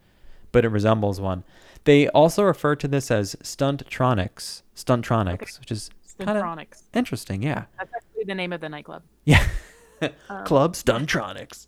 [0.52, 1.44] but it resembles one.
[1.86, 6.60] They also refer to this as stuntronics, stuntronics, which is kind of
[6.94, 7.42] interesting.
[7.42, 7.64] Yeah.
[7.80, 9.04] That's actually the name of the nightclub.
[9.26, 9.44] Yeah.
[10.30, 11.68] Um, Club Stuntronics.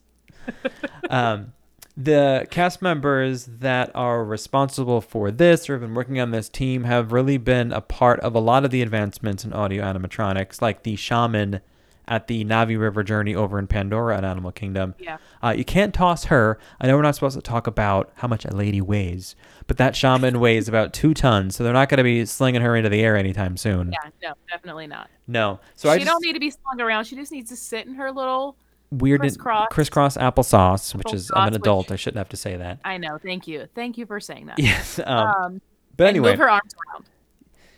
[1.11, 1.53] um,
[1.95, 6.85] the cast members that are responsible for this or have been working on this team
[6.85, 10.83] have really been a part of a lot of the advancements in audio animatronics, like
[10.83, 11.61] the shaman
[12.07, 14.95] at the Na'vi River journey over in Pandora at Animal Kingdom.
[14.99, 15.17] Yeah.
[15.41, 16.59] Uh, you can't toss her.
[16.81, 19.35] I know we're not supposed to talk about how much a lady weighs,
[19.67, 22.75] but that shaman weighs about two tons, so they're not going to be slinging her
[22.75, 23.91] into the air anytime soon.
[23.91, 24.09] Yeah.
[24.21, 25.09] No, definitely not.
[25.27, 25.59] No.
[25.75, 27.05] So she I just, don't need to be slung around.
[27.05, 28.57] She just needs to sit in her little.
[28.97, 31.87] Weird crisscross- crisscross applesauce, which is I'm an adult.
[31.89, 32.79] which- I shouldn't have to say that.
[32.85, 33.17] I know.
[33.17, 33.67] Thank you.
[33.75, 34.59] Thank you for saying that.
[34.59, 34.99] Yes.
[35.03, 35.61] Um, Um,
[35.97, 37.05] but anyway, move her arms around.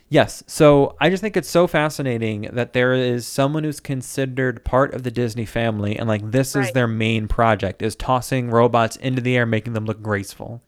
[0.08, 0.42] yes.
[0.46, 5.02] So I just think it's so fascinating that there is someone who's considered part of
[5.02, 9.36] the Disney family, and like this is their main project: is tossing robots into the
[9.36, 10.62] air, making them look graceful.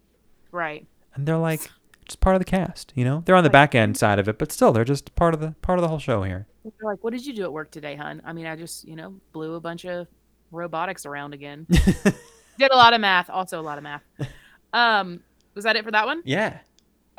[0.52, 0.86] Right.
[1.14, 1.70] And they're like
[2.06, 2.92] just part of the cast.
[2.94, 5.34] You know, they're on the back end side of it, but still, they're just part
[5.34, 6.46] of the part of the whole show here.
[6.64, 8.20] They're like, what did you do at work today, hun?
[8.26, 10.06] I mean, I just, you know, blew a bunch of
[10.50, 11.66] robotics around again.
[12.58, 13.30] Did a lot of math.
[13.30, 14.02] Also a lot of math.
[14.72, 15.20] Um,
[15.54, 16.22] was that it for that one?
[16.24, 16.58] yeah.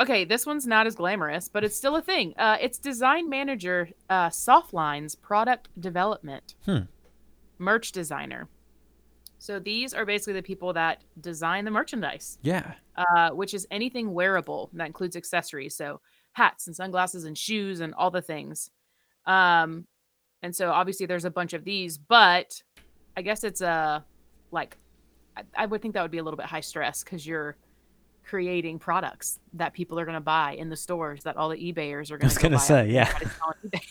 [0.01, 2.33] Okay, this one's not as glamorous, but it's still a thing.
[2.37, 6.83] Uh, it's design manager, uh, Softlines product development, Hmm.
[7.57, 8.47] merch designer.
[9.39, 12.75] So these are basically the people that design the merchandise, Yeah.
[12.95, 15.75] uh, which is anything wearable that includes accessories.
[15.75, 15.99] So
[16.31, 18.69] hats and sunglasses and shoes and all the things.
[19.25, 19.85] Um,
[20.41, 22.61] and so obviously there's a bunch of these, but
[23.19, 24.05] I guess it's a
[24.49, 24.77] like
[25.35, 27.57] I, I would think that would be a little bit high stress because you're
[28.25, 32.11] creating products that people are going to buy in the stores that all the eBayers
[32.11, 33.11] are going was to gonna say, yeah.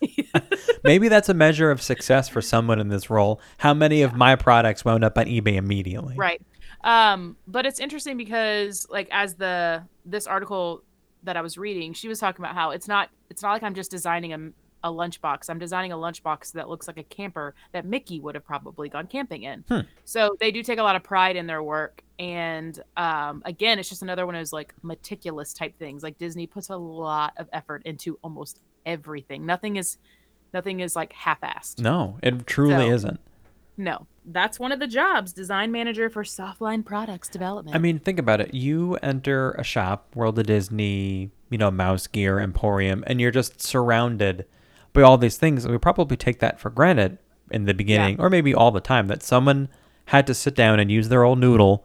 [0.00, 0.40] yeah.
[0.84, 3.38] Maybe that's a measure of success for someone in this role.
[3.58, 6.14] How many of my products wound up on eBay immediately?
[6.16, 6.40] right
[6.84, 10.84] um but it's interesting because like as the this article
[11.24, 13.74] that i was reading she was talking about how it's not it's not like i'm
[13.74, 14.38] just designing a,
[14.84, 15.50] a lunchbox.
[15.50, 19.06] I'm designing a lunchbox that looks like a camper that mickey would have probably gone
[19.06, 19.64] camping in.
[19.68, 19.80] Hmm.
[20.04, 22.02] so they do take a lot of pride in their work.
[22.18, 26.02] And um again it's just another one of those like meticulous type things.
[26.02, 29.44] Like disney puts a lot of effort into almost everything.
[29.46, 29.98] Nothing is
[30.54, 31.80] nothing is like half-assed.
[31.80, 33.20] No, it truly So- isn't.
[33.76, 34.06] no.
[34.30, 37.74] That's one of the jobs design manager for softline products development.
[37.74, 38.52] I mean, think about it.
[38.52, 43.62] You enter a shop, World of Disney, you know, Mouse Gear, Emporium, and you're just
[43.62, 44.44] surrounded
[44.92, 45.64] by all these things.
[45.64, 47.18] And we probably take that for granted
[47.50, 49.68] in the beginning, or maybe all the time, that someone
[50.06, 51.84] had to sit down and use their old noodle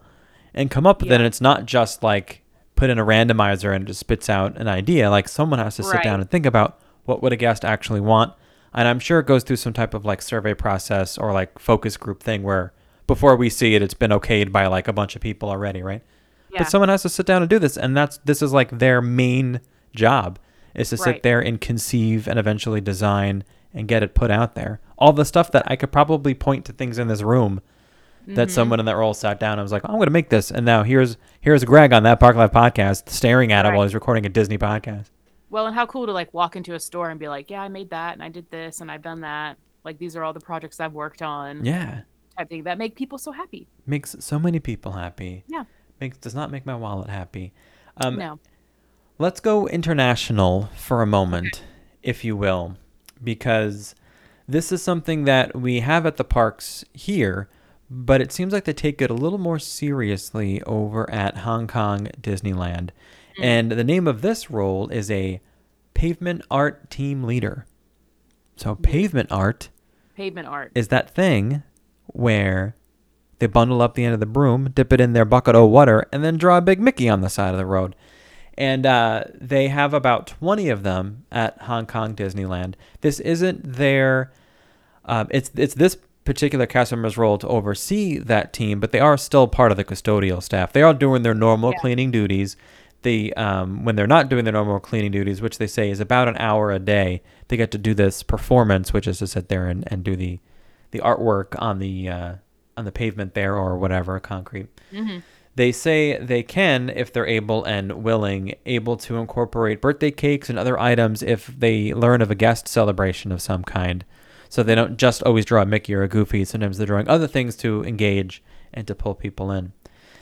[0.53, 1.15] and come up with it.
[1.15, 2.41] And it's not just like
[2.75, 5.09] put in a randomizer and it just spits out an idea.
[5.09, 6.03] Like someone has to sit Right.
[6.03, 8.33] down and think about what would a guest actually want.
[8.73, 11.95] And I'm sure it goes through some type of like survey process or like focus
[11.97, 12.73] group thing where
[13.05, 16.01] before we see it, it's been okayed by like a bunch of people already, right?
[16.49, 16.59] yeah.
[16.59, 19.01] But someone has to sit down and do this, and that's this is like their
[19.01, 19.59] main
[19.93, 20.39] job
[20.75, 24.79] is to sit there and conceive and eventually design and get it put out there.
[24.97, 27.61] All the stuff that I could probably point to things in this room
[28.25, 28.53] that Mm-hmm.
[28.53, 30.65] someone in that role sat down and was like, "I'm going to make this," and
[30.65, 34.25] now here's here's Greg on that Park Life podcast staring at it while he's recording
[34.25, 35.07] a Disney podcast.
[35.49, 37.67] well and how cool to like walk into a store and be like yeah i
[37.67, 40.39] made that and i did this and i've done that like these are all the
[40.39, 42.01] projects i've worked on Yeah,
[42.37, 43.67] I think that make people so happy.
[43.85, 45.43] Makes so many people happy.
[45.47, 45.65] Yeah.
[45.99, 47.51] Makes does not make my wallet happy.
[47.97, 48.39] Um, no.
[49.19, 51.63] Let's go international for a moment,
[52.01, 52.77] if you will,
[53.23, 53.93] because
[54.47, 57.47] this is something that we have at the parks here,
[57.91, 62.07] but it seems like they take it a little more seriously over at Hong Kong
[62.19, 62.89] Disneyland.
[63.37, 63.43] Mm.
[63.43, 65.39] And the name of this role is a
[65.93, 67.67] pavement art team leader.
[68.55, 69.69] So, pavement art
[70.15, 70.71] Pavement art.
[70.73, 71.61] is that thing
[72.07, 72.75] where
[73.37, 76.07] they bundle up the end of the broom, dip it in their bucket of water,
[76.11, 77.95] and then draw a big Mickey on the side of the road.
[78.57, 82.75] And uh, they have about 20 of them at Hong Kong Disneyland.
[83.01, 84.31] This isn't their,
[85.05, 89.17] um, it's, it's this particular cast member's role to oversee that team, but they are
[89.17, 90.71] still part of the custodial staff.
[90.71, 91.79] They are doing their normal Yeah.
[91.79, 92.55] cleaning duties.
[93.01, 96.27] They, um, when they're not doing their normal cleaning duties, which they say is about
[96.29, 99.67] an hour a day, they get to do this performance, which is to sit there
[99.67, 100.39] and, and do the,
[100.91, 102.33] the artwork on the uh,
[102.77, 104.67] on the pavement there or whatever concrete.
[104.91, 105.17] hmm
[105.55, 110.57] They say they can, if they're able and willing, able to incorporate birthday cakes and
[110.57, 114.03] other items if they learn of a guest celebration of some kind.
[114.49, 116.43] So they don't just always draw a Mickey or a Goofy.
[116.45, 118.41] Sometimes they're drawing other things to engage
[118.73, 119.73] and to pull people in.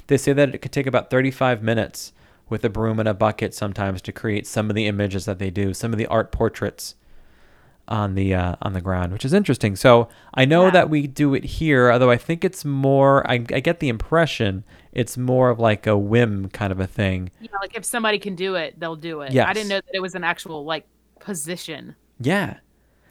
[0.08, 2.12] They say that it could take about 35 minutes
[2.50, 5.50] with a broom and a bucket sometimes to create some of the images that they
[5.50, 6.96] do, some of the art portraits
[7.88, 9.76] on the uh, on the ground, which is interesting.
[9.76, 10.72] So I know Yeah.
[10.72, 13.26] that we do it here, although I think it's more.
[13.30, 17.32] I, I get the impression it's more of like a whim kind of a thing.
[17.40, 19.32] Yeah, like if somebody can do it, they'll do it.
[19.32, 20.86] Yeah, I didn't know that it was an actual like
[21.20, 22.58] position, Yeah.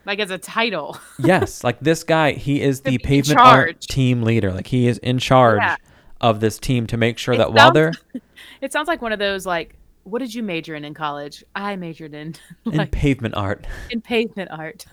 [0.05, 0.99] like as a title.
[1.19, 1.62] Yes.
[1.64, 4.53] like this guy, he is the pavement art team leader.
[4.53, 5.77] Like he is in charge Yeah.
[6.21, 7.93] of this team to make sure It that while they're
[8.61, 11.45] It sounds like one of those like, what did you major in in college?
[11.55, 12.35] I majored in
[12.73, 14.87] in pavement art, in pavement art.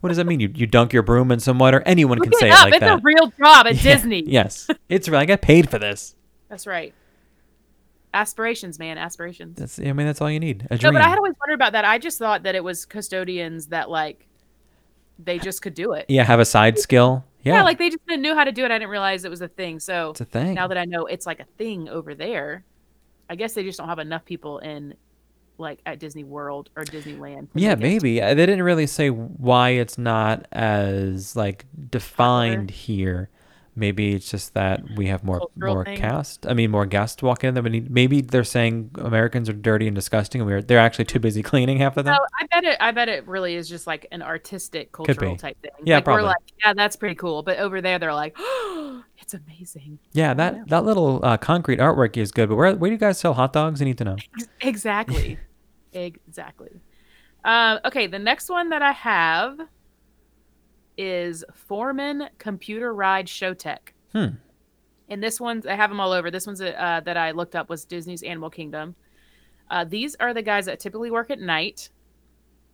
[0.00, 0.40] what does that mean?
[0.40, 1.82] You you dunk your broom in some water?
[1.86, 2.98] Anyone can Look say it it like it's that.
[2.98, 4.24] a real job at Yeah, Disney.
[4.26, 4.68] Yes.
[4.88, 5.20] It's real.
[5.20, 6.14] I got paid for this.
[6.48, 6.94] That's right.
[8.14, 9.58] Aspirations, man, aspirations.
[9.58, 10.66] That's I mean that's all you need.
[10.70, 11.84] No, but I had always wondered about that.
[11.84, 14.26] I just thought that it was custodians that like
[15.18, 16.06] they just could do it.
[16.08, 17.24] yeah, have a side skill.
[17.42, 17.56] Yeah.
[17.56, 18.70] Yeah, like they just didn't knew how to do it.
[18.70, 19.80] I didn't realize it was a thing.
[19.80, 20.54] So it's a thing.
[20.54, 22.64] now that I know it's like a thing over there,
[23.28, 24.94] I guess they just don't have enough people in
[25.58, 27.48] like at Disney World or Disneyland.
[27.54, 28.22] Yeah, make it- maybe.
[28.22, 33.28] Uh, They didn't really say why it's not as like defined here.
[33.78, 35.98] Maybe it's just that we have more Cultural more thing.
[35.98, 36.46] cast.
[36.46, 37.90] I mean, more guests walk in than we need.
[37.90, 41.76] Maybe they're saying Americans are dirty and disgusting, and we're they're actually too busy cleaning
[41.76, 42.16] half of them.
[42.40, 42.78] I bet it.
[42.80, 45.72] I bet it really is just like an artistic cultural type thing.
[45.84, 46.22] Yeah, like, probably.
[46.22, 47.42] We're like, yeah, that's pretty cool.
[47.42, 49.98] But over there, they're like, oh, it's amazing.
[50.12, 52.48] yeah, that that little uh, concrete artwork is good.
[52.48, 53.82] But where where do you guys sell hot dogs?
[53.82, 54.16] I need to know.
[54.62, 55.38] Exactly.
[55.92, 56.70] exactly.
[57.44, 59.58] Uh, okay, the next one that I have
[60.96, 63.78] is Foreman Computer Ride Showtech.
[64.12, 64.26] Hmm.
[65.08, 66.30] And this one's, I have them all over.
[66.30, 68.96] This one's uh, that I looked up was Disney's Animal Kingdom.
[69.70, 71.90] Uh, these are the guys that typically work at night.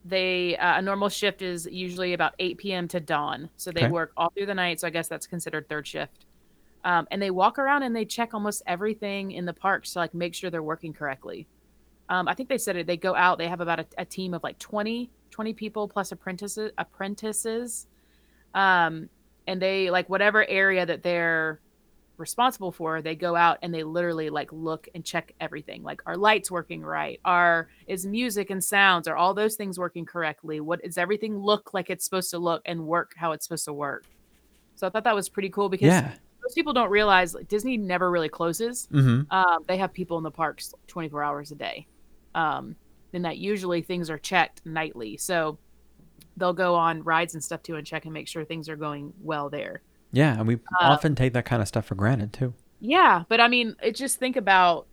[0.05, 2.89] They uh, a normal shift is usually about 8 p.m.
[2.89, 3.91] to dawn, so they Okay.
[3.91, 4.81] work all through the night.
[4.81, 6.27] So I guess that's considered third shift.
[6.85, 10.13] Um, and they walk around and they check almost everything in the parks to like
[10.15, 11.47] make sure they're working correctly.
[12.09, 12.87] Um, I think they said it.
[12.89, 13.39] They go out.
[13.39, 16.73] They have about a, a team of like 20, 20 people plus apprentices.
[16.79, 17.87] Apprentices,
[18.55, 19.09] um,
[19.47, 21.61] and they like whatever area that they're
[22.19, 23.03] responsible for.
[23.03, 25.83] They go out and they literally like look and check everything.
[25.83, 27.19] Like, are lights working right?
[27.25, 29.09] Are is music and sounds?
[29.09, 30.61] Are all those things working correctly?
[30.61, 33.73] What does everything look like it's supposed to look and work how it's supposed to
[33.73, 34.05] work?
[34.77, 36.13] So I thought that was pretty cool because Yeah.
[36.43, 39.33] most people don't realize like, Disney never really closes Mm-hmm.
[39.35, 41.87] um, they have people in the parks 24 hours a day
[42.35, 42.77] um,
[43.13, 45.59] and that usually things are checked nightly so
[46.37, 49.13] they'll go on rides and stuff too and check and make sure things are going
[49.21, 52.55] well there Yeah, and we Uh, often take that kind of stuff for granted too.
[52.81, 54.87] yeah but i mean it just think about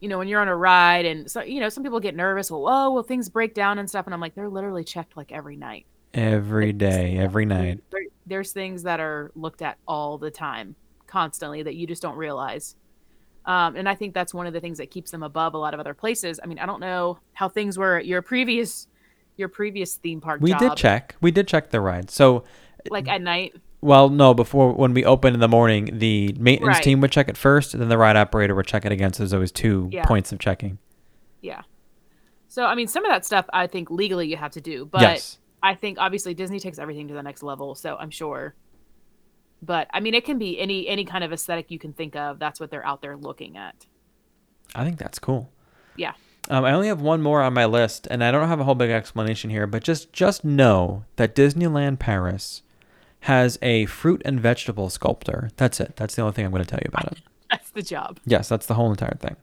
[0.00, 2.50] you know when you're on a ride and so you know some people get nervous
[2.50, 5.32] well oh well things break down and stuff and i'm like they're literally checked like
[5.32, 7.80] every night Every day, every night.
[7.90, 10.74] there, there's things that are looked at all the time
[11.06, 12.76] constantly that you just don't realize
[13.46, 15.74] um, and i think that's one of the things that keeps them above a lot
[15.74, 18.88] of other places i mean i don't know how things were at your previous
[19.38, 21.14] your previous theme park We job, did check.
[21.20, 22.10] We did check the ride.
[22.10, 22.44] So,
[22.90, 26.82] like at night well, no, before when we opened in the morning, the maintenance Right.
[26.82, 29.12] team would check it first, and then the ride operator would check it again.
[29.12, 30.04] So there's always two Yeah.
[30.04, 30.78] points of checking.
[31.40, 31.62] yeah
[32.48, 35.02] so i mean some of that stuff i think legally you have to do but
[35.02, 35.38] yes.
[35.62, 38.54] i think obviously disney takes everything to the next level so i'm sure
[39.62, 42.38] but i mean it can be any any kind of aesthetic you can think of
[42.40, 43.86] that's what they're out there looking at
[44.74, 45.50] I think that's cool.
[45.96, 46.12] Yeah.
[46.48, 48.74] Um, I only have one more on my list, and I don't have a whole
[48.74, 52.62] big explanation here, but just just know that Disneyland Paris
[53.20, 55.50] has a fruit and vegetable sculptor.
[55.56, 55.96] That's it.
[55.96, 57.18] That's the only thing I'm going to tell you about it.
[57.50, 58.20] That's the job.
[58.26, 59.34] Yes, that's the whole entire thing.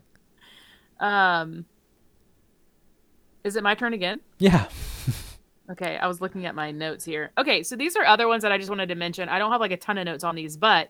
[1.00, 1.66] Um,
[3.44, 4.20] is it my turn again?
[4.38, 4.68] Yeah.
[5.68, 7.32] Okay, I was looking at my notes here.
[7.40, 9.30] Okay, so these are other ones that I just wanted to mention.
[9.30, 10.90] I don't have like a ton of notes on these, but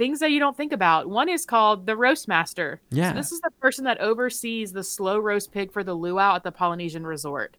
[0.00, 1.10] things that you don't think about.
[1.10, 2.80] One is called the roast master.
[2.90, 3.10] Yeah.
[3.10, 6.42] So this is the person that oversees the slow roast pig for the luau at
[6.42, 7.58] the Polynesian resort.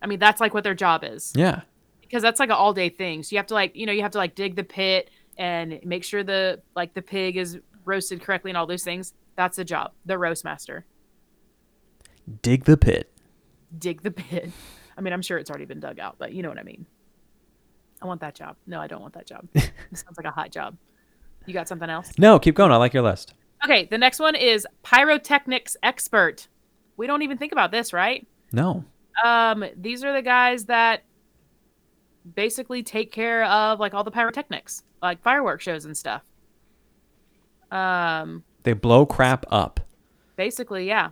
[0.00, 1.60] I mean, that's like what their job is Yeah.
[2.00, 3.22] because that's like an all day thing.
[3.22, 5.78] So you have to like, you know, you have to like dig the pit and
[5.84, 9.12] make sure the like the pig is roasted correctly and all those things.
[9.36, 9.92] That's the job.
[10.06, 10.86] The roast master.
[12.42, 13.12] Dig the pit.
[13.78, 14.50] dig the pit.
[14.96, 16.86] I mean, I'm sure it's already been dug out, but you know what I mean.
[18.00, 18.56] I want that job.
[18.66, 19.46] No, I don't want that job.
[19.92, 20.76] Sounds like a hot job.
[21.48, 22.12] You got something else?
[22.18, 22.70] No, keep going.
[22.72, 23.32] I like your list.
[23.64, 26.46] Okay, the next one is pyrotechnics expert.
[26.98, 28.26] We don't even think about this, right?
[28.52, 28.84] No.
[29.24, 31.04] Um, these are the guys that
[32.34, 36.22] basically take care of like all the pyrotechnics, like fireworks shows and stuff.
[37.70, 39.80] Um, They blow crap up.
[40.36, 41.10] basically, yeah.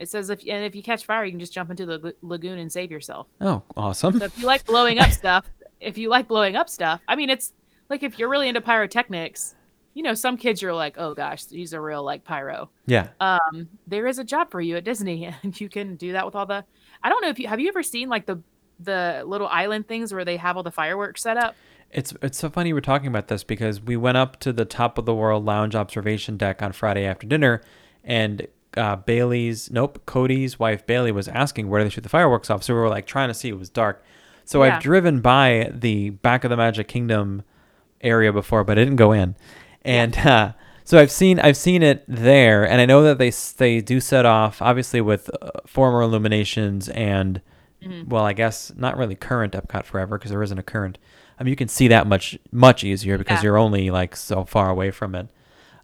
[0.00, 2.14] It says if and if you catch fire, you can just jump into the lag-
[2.22, 3.28] lagoon and save yourself.
[3.40, 4.18] Oh, awesome.
[4.18, 5.46] So if you like blowing up stuff,
[5.80, 7.52] if you like blowing up stuff, I mean, it's
[7.88, 9.54] like if you're really into pyrotechnics,
[9.94, 12.68] you know, some kids you're like, oh gosh, he's a real like pyro.
[12.86, 13.08] Yeah.
[13.20, 16.34] Um, there is a job for you at Disney, and you can do that with
[16.34, 16.64] all the.
[17.02, 18.40] I don't know if you have you ever seen like the
[18.80, 21.54] the little island things where they have all the fireworks set up.
[21.90, 24.98] It's it's so funny we're talking about this because we went up to the top
[24.98, 27.62] of the world lounge observation deck on Friday after dinner,
[28.02, 32.50] and uh, Bailey's nope Cody's wife Bailey was asking where do they shoot the fireworks
[32.50, 32.64] off.
[32.64, 33.48] So we were like trying to see.
[33.50, 34.02] It was dark,
[34.44, 34.74] so Yeah.
[34.76, 37.44] I've driven by the back of the Magic Kingdom
[38.00, 39.36] area before, but I didn't go in,
[39.84, 40.52] and uh,
[40.84, 44.26] so I've seen I've seen it there, and I know that they they do set
[44.26, 47.40] off obviously with uh, former illuminations and
[47.82, 48.08] Mm-hmm.
[48.08, 50.96] well, I guess not really current Epcot forever because there isn't a current.
[51.38, 53.42] I mean, you can see that much much easier because Yeah.
[53.42, 55.28] you're only like so far away from it.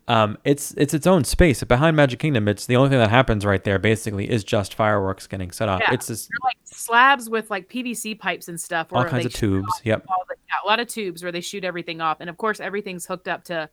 [0.09, 1.63] Um, it's it's its own space.
[1.63, 3.79] Behind Magic Kingdom, it's the only thing that happens right there.
[3.79, 5.83] Basically, is just fireworks getting set off.
[5.87, 5.93] Yeah.
[5.93, 8.87] It's They're like slabs with like PVC pipes and stuff.
[8.95, 9.69] all kinds of tubes.
[9.85, 10.05] Yep.
[10.07, 10.09] the-
[10.49, 13.29] yeah, a lot of tubes where they shoot everything off, and of course everything's hooked
[13.29, 13.69] up to,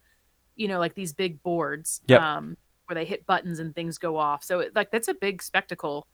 [0.57, 2.01] you know, like these big boards.
[2.07, 2.21] Yep.
[2.21, 4.45] Um, where they hit buttons and things go off.
[4.45, 6.07] So it, like that's a big spectacle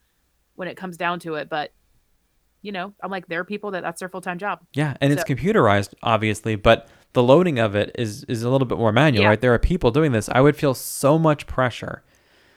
[0.55, 1.47] when it comes down to it.
[1.47, 1.71] But
[2.63, 4.59] you know, I'm like there are people that that's their full time job.
[4.73, 8.79] Yeah, and it's computerized, obviously, but the loading of it is is a little bit
[8.79, 9.29] more manual, Yeah.
[9.29, 9.39] right?
[9.41, 10.29] There are people doing this.
[10.29, 12.01] I would feel so much pressure,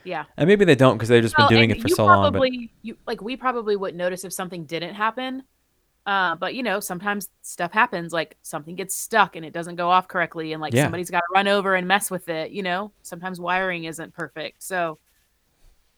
[0.05, 0.25] Yeah.
[0.39, 2.23] and maybe they don't because they've just Well, been doing it for you so long.
[2.23, 5.43] But probably, You like we probably wouldn't notice if something didn't happen.
[6.07, 8.13] Uh, but you know, sometimes stuff happens.
[8.13, 10.85] Like something gets stuck and it doesn't go off correctly, and like Yeah.
[10.85, 12.53] somebody's got to run over and mess with it.
[12.53, 14.99] You know, sometimes wiring isn't perfect, so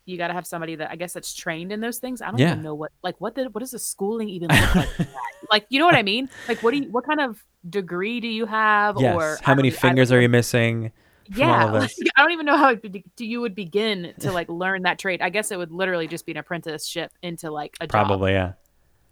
[0.07, 2.23] you got to have somebody that I guess that's trained in those things.
[2.23, 2.53] I don't Yeah.
[2.53, 4.89] even know what like what the what does the schooling even look like?
[5.53, 6.31] like you know what I mean?
[6.49, 8.97] Like what do you what kind of degree do you have?
[8.99, 10.93] yes, or how many don't- I don't fingers are you missing?
[11.37, 11.91] yeah, like.
[12.17, 14.99] I don't even know how it be- do you would begin to like learn that
[14.99, 15.21] trade.
[15.21, 17.91] I guess it would literally just be an apprenticeship into like a job.
[17.91, 18.53] Probably, yeah.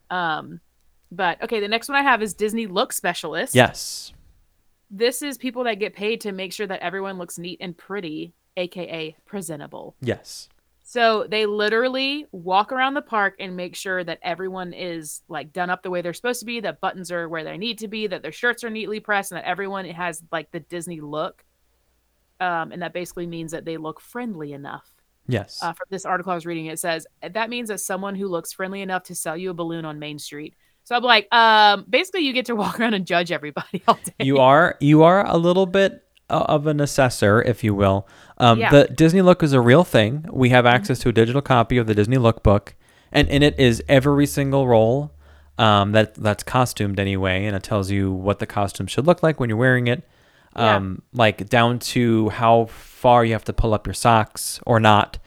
[0.09, 0.61] Um,
[1.11, 3.55] but okay, the next one I have is Disney look specialist.
[3.55, 4.13] Yes.
[4.91, 8.35] this is people that get paid to make sure that everyone looks neat and pretty,
[8.57, 9.97] aka presentable.
[10.01, 10.49] Yes.
[10.89, 15.69] So they literally walk around the park and make sure that everyone is like done
[15.69, 18.07] up the way they're supposed to be, that buttons are where they need to be,
[18.07, 21.45] that their shirts are neatly pressed, and that everyone has like the Disney look.
[22.39, 24.87] Um, and that basically means that they look friendly enough.
[25.27, 25.59] Yes.
[25.61, 28.53] Uh, from this article I was reading, it says that means that someone who looks
[28.53, 30.55] friendly enough to sell you a balloon on Main Street.
[30.87, 34.25] So I'm like, um, basically, you get to walk around and judge everybody all day.
[34.25, 38.09] you are you are a little bit of an assessor, if you will.
[38.39, 38.71] Um, Yeah.
[38.71, 38.77] Mm-hmm.
[38.77, 40.27] The Disney Look is a real thing.
[40.31, 42.77] We have access to a digital copy of the Disney Look book,
[43.11, 45.13] and in it is every single role
[45.59, 49.41] um, that that's costumed anyway, and it tells you what the costume should look like
[49.41, 50.05] when you're wearing it.
[50.55, 50.77] Yeah.
[50.77, 55.19] Um, like down to how far you have to pull up your socks or not.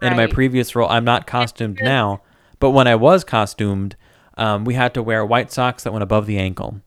[0.00, 2.20] And in my previous role, I'm not costumed now,
[2.60, 3.96] but when I was costumed,
[4.36, 6.80] um, we had to wear white socks that went above the ankle.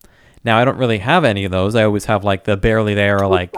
[0.44, 1.76] Now I don't really have any of those.
[1.76, 3.54] I always have like the barely there, or like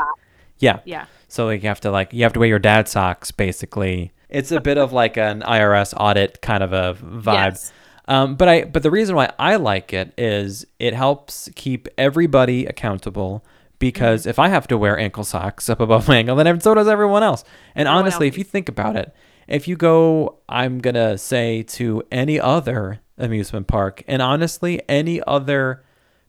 [0.60, 0.80] yeah.
[0.86, 1.06] yeah.
[1.28, 4.12] So like you have to like you have to wear your dad socks basically.
[4.30, 7.54] It's a bit of like an IRS audit kind of a vibe.
[7.54, 7.74] Yes.
[8.08, 12.66] Um, but I but the reason why I like it is it helps keep everybody
[12.66, 13.46] accountable
[13.80, 16.88] because if I have to wear ankle socks up above my ankle, then so does
[16.88, 17.44] everyone else.
[17.76, 19.14] And Everyone honestly, else if you think about it,
[19.48, 25.84] if you go, I'm gonna say to any other amusement park, and honestly, any other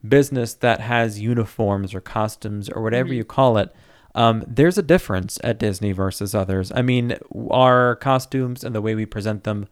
[0.07, 3.75] business that has uniforms or costumes or whatever you call it,
[4.15, 6.71] um, there's a difference at Disney versus others.
[6.75, 7.17] I mean,
[7.51, 9.69] our costumes and the way we present them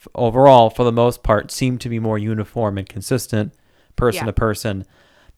[0.00, 3.52] f- overall, for the most part, seem to be more uniform and consistent,
[3.94, 4.26] person Yeah.
[4.26, 4.84] to person.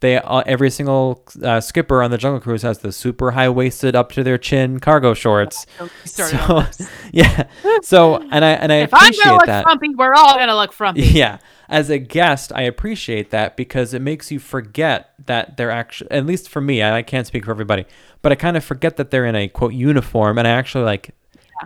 [0.01, 3.97] They uh, every single uh, skipper on the Jungle Cruise has the super high waisted
[3.97, 5.67] up to their chin cargo shorts.
[5.79, 7.49] Don't get me started on So yeah,
[7.83, 9.63] so and I and I if I'm appreciate gonna look that.
[9.65, 11.03] frumpy, we're all gonna look frumpy.
[11.19, 11.39] Yeah.
[11.71, 16.25] As a guest, I appreciate that because it makes you forget that they're actually, at
[16.25, 17.85] least for me, I I can't speak for everybody,
[18.23, 21.11] but I kind of forget that they're in a quote uniform and I actually like,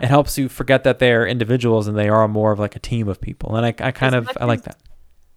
[0.01, 3.07] it helps you forget that they're individuals and they are more of like a team
[3.07, 3.55] of people.
[3.55, 4.75] And I, I kind of, I like that.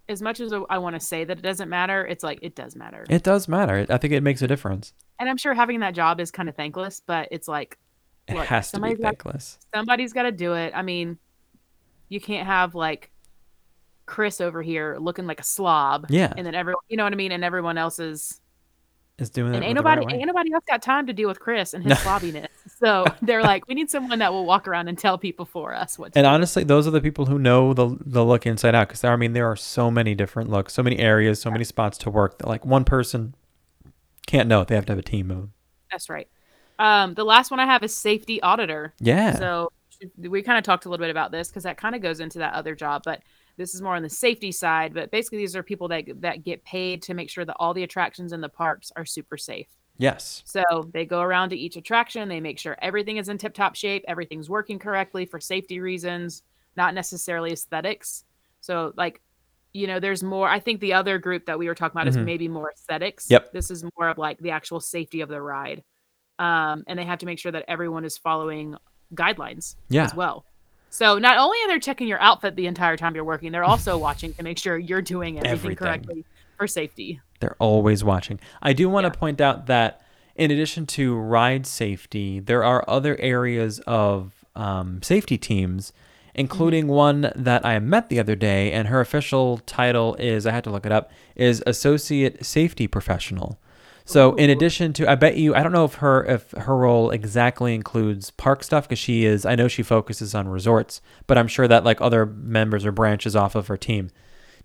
[0.09, 2.75] As much as I want to say that it doesn't matter, it's like it does
[2.75, 3.05] matter.
[3.09, 3.85] It does matter.
[3.89, 4.93] I think it makes a difference.
[5.19, 7.77] and I'm sure having that job is kind of thankless, but it's like
[8.27, 9.59] It Look, has to be somebody's got- thankless.
[9.75, 10.73] somebody's got to do it.
[10.75, 11.17] I mean,
[12.09, 13.11] you can't have like
[14.05, 16.33] Chris over here looking like a slob, Yeah.
[16.37, 18.39] and then everyone, you know what I mean, and everyone else is,
[19.19, 20.19] It's doing it and ain't right nobody, way.
[20.19, 22.49] ain't nobody else got time to deal with Chris and his slobbiness.
[22.79, 25.97] So they're like, we need someone that will walk around and tell people for us
[25.97, 26.13] what.
[26.13, 26.29] To And do.
[26.29, 28.89] honestly, those are the people who know the the look inside out.
[28.89, 31.97] Because I mean, there are so many different looks, so many areas, so many spots
[31.99, 33.33] to work that like one person
[34.27, 34.63] can't know.
[34.63, 35.49] They have to have a team of.
[35.91, 36.27] That's right.
[36.77, 38.93] Um, the last one I have is safety auditor.
[38.99, 39.35] Yeah.
[39.35, 39.71] So
[40.15, 42.37] we kind of talked a little bit about this because that kind of goes into
[42.37, 43.21] that other job, but
[43.57, 44.93] this is more on the safety side.
[44.93, 47.83] But basically, these are people that that get paid to make sure that all the
[47.83, 49.67] attractions in the parks are super safe.
[49.97, 50.43] yes.
[50.45, 53.75] So they go around to each attraction, they make sure everything is in tip top
[53.75, 56.43] shape, everything's working correctly for safety reasons,
[56.75, 58.23] not necessarily aesthetics.
[58.61, 59.21] So, like,
[59.73, 60.47] you know, there's more.
[60.49, 62.25] I think the other group that we were talking about is Mhm.
[62.25, 63.29] maybe more aesthetics.
[63.31, 63.51] Yep.
[63.53, 65.83] This is more of like the actual safety of the ride.
[66.39, 68.75] Um, and they have to make sure that everyone is following
[69.15, 70.03] guidelines Yeah.
[70.05, 70.45] as well.
[70.89, 73.97] So not only are they checking your outfit the entire time you're working, they're also
[74.07, 75.75] watching to make sure you're doing everything, Everything.
[75.77, 76.25] correctly
[76.57, 77.21] for safety.
[77.39, 78.39] They're always watching.
[78.61, 80.01] I do want to point out that
[80.35, 85.93] in addition to ride safety, there are other areas of um, safety teams,
[86.33, 86.93] including Mm-hmm.
[86.93, 90.69] one that I met the other day, and her official title is I had to
[90.71, 93.59] look it up is Associate Safety Professional.
[94.07, 97.11] So in addition to, I bet you, I don't know if her if her role
[97.11, 99.45] exactly includes park stuff because she is.
[99.45, 103.35] I know she focuses on resorts, but I'm sure that like other members or branches
[103.35, 104.09] off of her team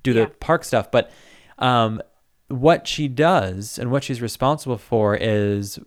[0.05, 0.26] do Yeah.
[0.26, 0.90] the park stuff.
[0.93, 1.11] But
[1.59, 2.01] um,
[2.49, 5.78] what she does and what she's responsible for is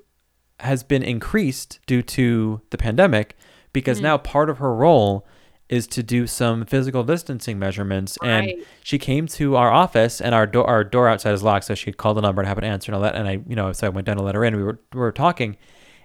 [0.59, 3.37] has been increased due to the pandemic
[3.73, 4.03] because Mhm.
[4.03, 5.25] now part of her role
[5.67, 8.17] is to do some physical distancing measurements.
[8.23, 8.53] And
[8.83, 11.65] she came to our office and our door our door outside is locked.
[11.65, 13.15] So she called the number and happened to answer and all that.
[13.15, 14.55] And I you know so I went down to let her in.
[14.55, 15.57] We were we were talking.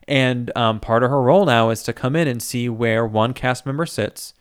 [0.08, 3.32] And um, part of her role now is to come in and see where one
[3.32, 4.34] cast member sits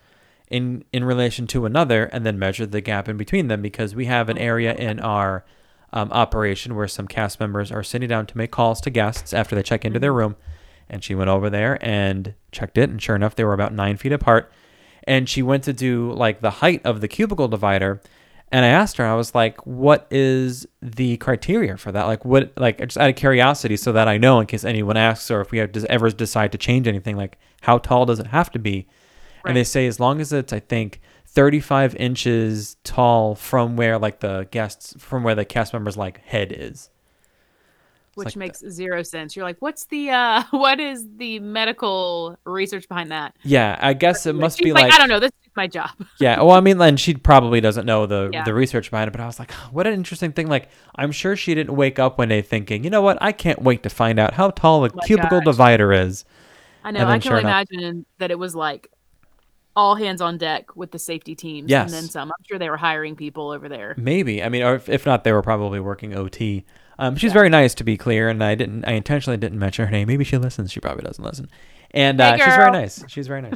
[0.48, 4.06] in in relation to another and then measure the gap in between them because we
[4.06, 5.44] have an area in our
[5.92, 9.54] um, operation where some cast members are sitting down to make calls to guests after
[9.54, 10.36] they check into their room.
[10.88, 12.88] And she went over there and checked it.
[12.88, 14.50] And sure enough they were about nine feet apart
[15.04, 18.00] and she went to do like the height of the cubicle divider
[18.52, 22.06] and i asked her i was like what is the criteria for that?
[22.06, 25.30] Like what like just out of curiosity so that i know in case anyone asks
[25.30, 28.28] or if we have, does ever decide to change anything like how tall does it
[28.28, 28.88] have to be?
[29.44, 34.20] And they say as long as it's i think 35 inches tall from where like
[34.20, 36.90] the guests from where the cast members like head is
[38.20, 39.34] which like makes zero sense.
[39.34, 43.34] You're like, what's the uh what is the medical research behind that?
[43.42, 45.66] yeah i guess it must She's be like, like I don't know, this is my
[45.66, 45.90] job.
[46.20, 48.44] Yeah, well, I mean, and she probably doesn't know the Yeah.
[48.44, 50.46] the research behind it, but I was like, what an interesting thing.
[50.48, 53.60] Like, I'm sure she didn't wake up one day thinking, you know what, I can't
[53.62, 55.44] wait to find out how tall the Oh cubicle gosh.
[55.46, 56.24] divider is.
[56.84, 57.06] I know.
[57.06, 58.88] I can sure enough- imagine that it was like
[59.76, 61.92] all hands on deck with the safety teams Yes.
[61.92, 62.28] and then some.
[62.30, 63.94] I'm sure they were hiring people over there.
[63.96, 66.64] Maybe, I mean, or if, if not, they were probably working OT.
[67.00, 69.90] Um, she's very nice to be clear, and I didn't, I intentionally didn't mention her
[69.90, 70.06] name.
[70.06, 70.70] Maybe she listens.
[70.70, 71.48] She probably doesn't listen,
[71.92, 73.04] and Hey, uh, she's very nice.
[73.08, 73.54] She's very nice.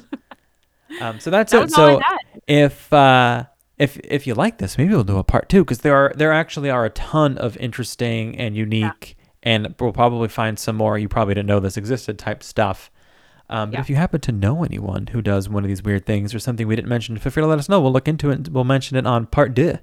[1.01, 1.63] um, so that's That it.
[1.65, 3.45] was all I So if uh,
[3.79, 6.33] if if you like this, maybe we'll do a part two because there are there
[6.33, 11.09] actually are a ton of interesting and unique, and we'll probably find some more you
[11.09, 12.91] probably didn't know this existed type stuff.
[13.51, 13.81] Um, but Yeah.
[13.83, 16.67] if you happen to know anyone who does one of these weird things or something
[16.67, 17.79] we didn't mention, feel free to let us know.
[17.79, 18.35] We'll look into it.
[18.39, 19.79] and We'll mention it on part two.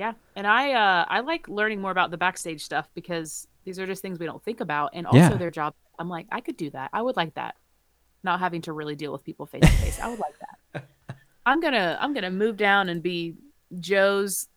[0.00, 3.86] Yeah, and I uh I like learning more about the backstage stuff because these are
[3.86, 5.34] just things we don't think about, and also Yeah.
[5.36, 5.74] their job.
[5.98, 6.88] I'm like, I could do that.
[6.94, 7.54] I would like that.
[8.22, 10.00] Not having to really deal with people face to face.
[10.00, 10.34] I would like
[10.72, 10.84] that.
[11.46, 13.34] I'm gonna I'm gonna move down and be
[13.78, 14.48] Joe's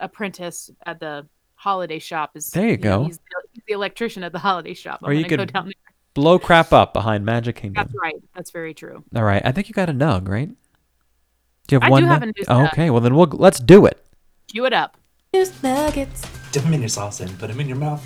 [0.00, 2.30] apprentice at the holiday shop.
[2.34, 3.04] Is There you go.
[3.04, 3.22] he's, the,
[3.52, 5.00] he's the electrician at the holiday shop.
[5.02, 5.74] I'm Or you could- down there.
[6.14, 7.84] Blow crap up behind Magic Kingdom.
[7.84, 8.16] That's right.
[8.34, 9.04] That's very true.
[9.14, 9.40] All right.
[9.44, 10.48] I think you got a nug, right?
[10.48, 12.02] Do you have I one?
[12.02, 12.90] do have a news Oh, okay.
[12.90, 14.02] Well, then we'll let's do it.
[14.48, 14.96] Cue it up.
[15.34, 16.22] News nuggets.
[16.52, 18.02] Dip them in your sauce and put them in your mouth.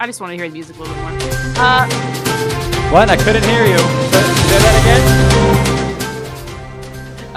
[0.00, 1.10] I just want to hear the music a little bit more.
[1.58, 1.86] Uh,
[2.90, 3.10] What?
[3.10, 3.76] I couldn't hear you.
[3.76, 4.78] Say say that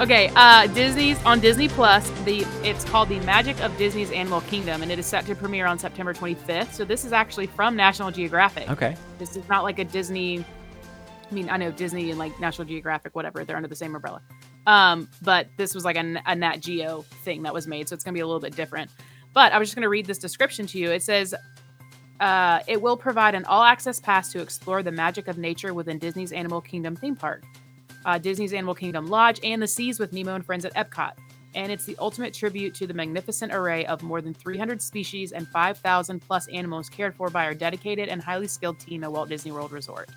[0.00, 2.08] Okay, uh, Disney's on Disney Plus.
[2.24, 5.66] The it's called The Magic of Disney's Animal Kingdom, and it is set to premiere
[5.66, 6.72] on September 25th.
[6.72, 8.70] So this is actually from National Geographic.
[8.70, 8.96] Okay.
[9.18, 10.44] This is not like a Disney.
[11.32, 13.44] I mean, I know Disney and like National Geographic, whatever.
[13.44, 14.20] They're under the same umbrella.
[14.66, 18.04] Um, but this was like a, a Nat Geo thing that was made, so it's
[18.04, 18.90] gonna be a little bit different.
[19.32, 20.90] But I was just gonna read this description to you.
[20.90, 21.34] It says.
[22.20, 26.30] Uh, it will provide an all-access pass to explore the magic of nature within Disney's
[26.30, 27.42] Animal Kingdom theme park
[28.04, 31.12] uh, Disney's Animal Kingdom Lodge, and the Seas with Nemo and Friends at Epcot.
[31.54, 35.46] And it's the ultimate tribute to the magnificent array of more than 300 species and
[35.48, 39.52] 5,000 plus animals cared for by our dedicated and highly skilled team at Walt Disney
[39.52, 40.08] World Resort.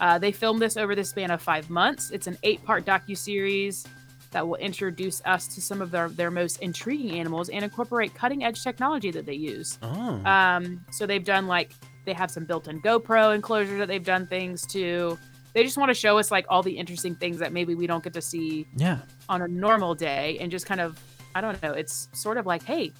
[0.00, 2.10] Uh, they filmed this over the span of five months.
[2.10, 3.86] It's an eight-part docu-series
[4.30, 8.62] that will introduce us to some of their, their most intriguing animals and incorporate cutting-edge
[8.62, 9.78] technology that they use.
[9.82, 10.24] Oh.
[10.24, 11.72] Um, so they've done like
[12.06, 15.18] they have some built-in GoPro enclosure that they've done things to.
[15.52, 18.02] They just want to show us like all the interesting things that maybe we don't
[18.02, 19.00] get to see yeah.
[19.28, 20.98] on a normal day, and just kind of
[21.34, 21.72] I don't know.
[21.72, 22.92] It's sort of like hey,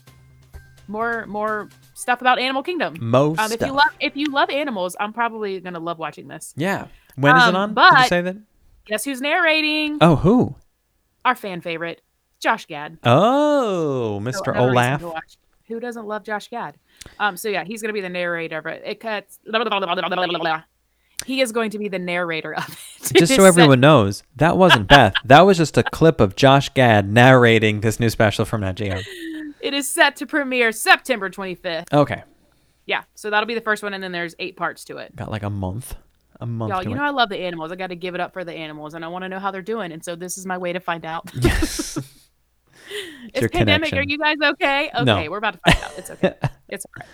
[0.90, 2.96] more more stuff about Animal Kingdom.
[3.00, 3.38] Most.
[3.38, 6.52] Um, if you love if you love animals, I'm probably gonna love watching this.
[6.56, 6.86] yeah.
[7.16, 7.68] When is Um, it on?
[7.74, 8.36] Did you but- say that?
[8.86, 9.98] Guess who's narrating?
[10.00, 10.56] Oh, who?
[11.24, 12.00] Our fan favorite,
[12.40, 12.98] Josh Gad.
[13.04, 14.48] Oh, Mr.
[14.48, 15.02] reason Olaf.
[15.68, 16.76] Who doesn't love Josh Gad?
[17.20, 18.82] Um, so yeah, he's gonna be the narrator of it.
[18.84, 19.38] It cuts.
[19.46, 20.62] blah, blah, blah.
[21.26, 22.66] He is going to be the narrator of
[23.02, 23.12] it.
[23.18, 25.12] Just so everyone knows, that wasn't Beth.
[25.26, 29.00] That was just a clip of Josh Gad narrating this new special from Nat Geo.
[29.62, 31.92] It is set to premiere September 25th.
[31.92, 32.22] Okay.
[32.86, 35.14] Yeah, so that'll be the first one, and then there's eight parts to it.
[35.14, 35.94] Got like a month.
[36.40, 36.72] A month.
[36.72, 37.70] Y'all, you know I love the animals.
[37.70, 39.50] I got to give it up for the animals, and I want to know how
[39.50, 39.92] they're doing.
[39.92, 41.30] And so this is my way to find out.
[41.34, 41.98] Yes.
[43.38, 43.92] Your pandemic?
[43.92, 44.90] Are you guys okay?
[44.94, 45.30] Okay, No.
[45.30, 45.92] we're about to find out.
[45.98, 46.34] It's okay.
[46.68, 47.06] it's okay.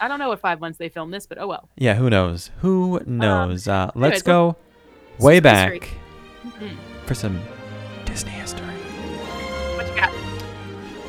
[0.00, 1.68] I don't know what five months they filmed this, but oh well.
[1.76, 2.50] yeah, who knows?
[2.58, 3.68] Who knows?
[3.68, 4.56] uh, let's anyways, go
[5.20, 5.88] way back
[6.44, 6.76] Mhm.
[7.06, 7.40] for some
[8.04, 8.71] Disney history.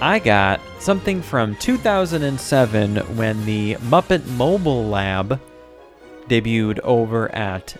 [0.04, 0.60] What you got?
[0.60, 5.40] I got something from 2007 when the Muppet Mobile Lab
[6.28, 7.76] debuted over at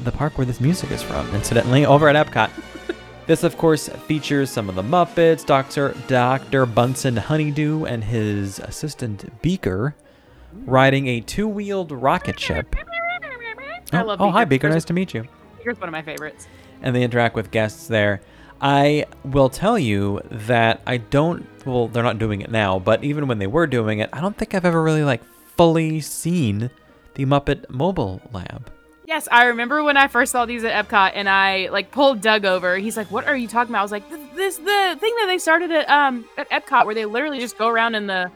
[0.00, 2.50] the park where this music is from, incidentally, over at Epcot.
[3.26, 5.94] this, of course, features some of the Muppets, Dr.
[6.06, 6.66] Dr.
[6.66, 9.94] Bunsen Honeydew and his assistant Beaker
[10.66, 12.76] riding a two wheeled rocket ship.
[13.90, 14.68] I oh, love oh, hi, Beaker.
[14.68, 15.26] Nice to meet you.
[15.62, 16.46] Here's one of my favorites.
[16.82, 18.20] and they interact with guests there.
[18.60, 21.46] I will tell you that I don't.
[21.66, 24.36] Well, they're not doing it now, but even when they were doing it, I don't
[24.36, 25.22] think I've ever really like
[25.56, 26.70] fully seen
[27.14, 28.70] the Muppet Mobile Lab.
[29.06, 32.44] Yes, I remember when I first saw these at Epcot, and I like pulled Doug
[32.44, 32.76] over.
[32.78, 35.38] He's like, "What are you talking about?" I was like, "This, the thing that they
[35.38, 38.30] started at um at Epcot, where they literally just go around in the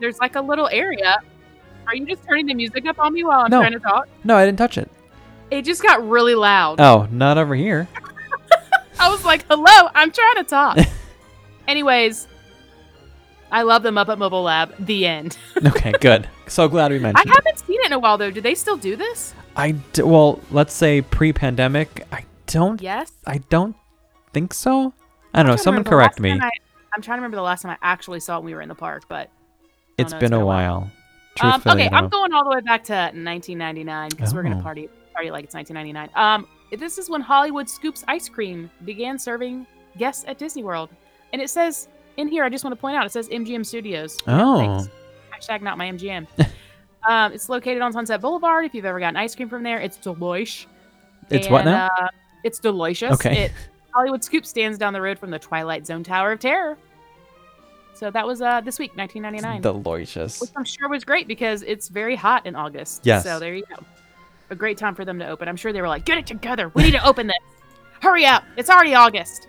[0.00, 1.18] there's like a little area."
[1.86, 3.60] Are you just turning the music up on me while I'm No.
[3.60, 4.06] trying to talk?
[4.22, 4.88] No, I didn't touch it.
[5.50, 6.80] It just got really loud.
[6.80, 7.88] Oh, not over here.
[9.00, 10.78] I was like, "Hello, I'm trying to talk."
[11.68, 12.26] Anyways,
[13.50, 14.74] I love the Muppet Mobile Lab.
[14.78, 15.36] The end.
[15.66, 16.28] Okay, good.
[16.46, 17.28] So glad we I mentioned.
[17.30, 17.34] it.
[17.34, 18.30] haven't seen it in a while though.
[18.30, 19.34] Do they still do this?
[19.56, 22.06] I d- well, let's say pre-pandemic.
[22.12, 22.80] I don't.
[22.80, 23.12] Yes.
[23.26, 23.76] I don't
[24.32, 24.92] think so.
[25.34, 25.52] I don't know.
[25.52, 26.30] I'm Someone correct me.
[26.32, 26.50] I,
[26.94, 28.68] I'm trying to remember the last time I actually saw it when we were in
[28.68, 29.28] the park, but
[29.98, 30.90] It's been it's a while.
[31.42, 34.44] Um, Truthfully, okay, I I'm going all the way back to 1999 because we're Oh.
[34.44, 36.10] gonna party party like it's 1999.
[36.16, 36.46] Um,
[36.78, 39.66] this is when Hollywood Scoops Ice Cream began serving
[39.98, 40.90] guests at Disney World,
[41.32, 42.44] and it says in here.
[42.44, 44.18] I just want to point out it says MGM Studios.
[44.26, 44.58] Oh.
[44.58, 44.88] Thanks.
[45.32, 46.26] Hashtag not my MGM.
[47.08, 48.64] um, it's located on Sunset Boulevard.
[48.64, 50.66] If you've ever gotten ice cream from there, it's delish.
[51.30, 51.88] It's what now?
[52.00, 52.08] Uh,
[52.44, 53.12] it's delicious.
[53.12, 53.44] Okay.
[53.44, 53.52] It,
[53.92, 56.76] Hollywood Scoop stands down the road from the Twilight Zone Tower of Terror.
[57.94, 60.40] So that was uh, this week, 1999 Delicious.
[60.40, 63.02] which I'm sure was great because it's very hot in August.
[63.04, 63.24] Yes.
[63.24, 63.84] So there you go.
[64.50, 65.48] A great time for them to open.
[65.48, 66.70] I'm sure they were like, get it together.
[66.74, 67.36] We need to open this.
[68.02, 68.42] Hurry up.
[68.56, 69.46] It's already August.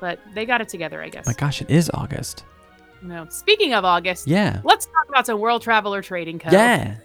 [0.00, 1.26] But they got it together, I guess.
[1.26, 2.44] My gosh, it is August.
[3.02, 3.26] No.
[3.30, 4.60] Speaking of August, Yeah.
[4.64, 6.50] let's talk about some World Traveler Trading Co.
[6.50, 6.96] Yeah.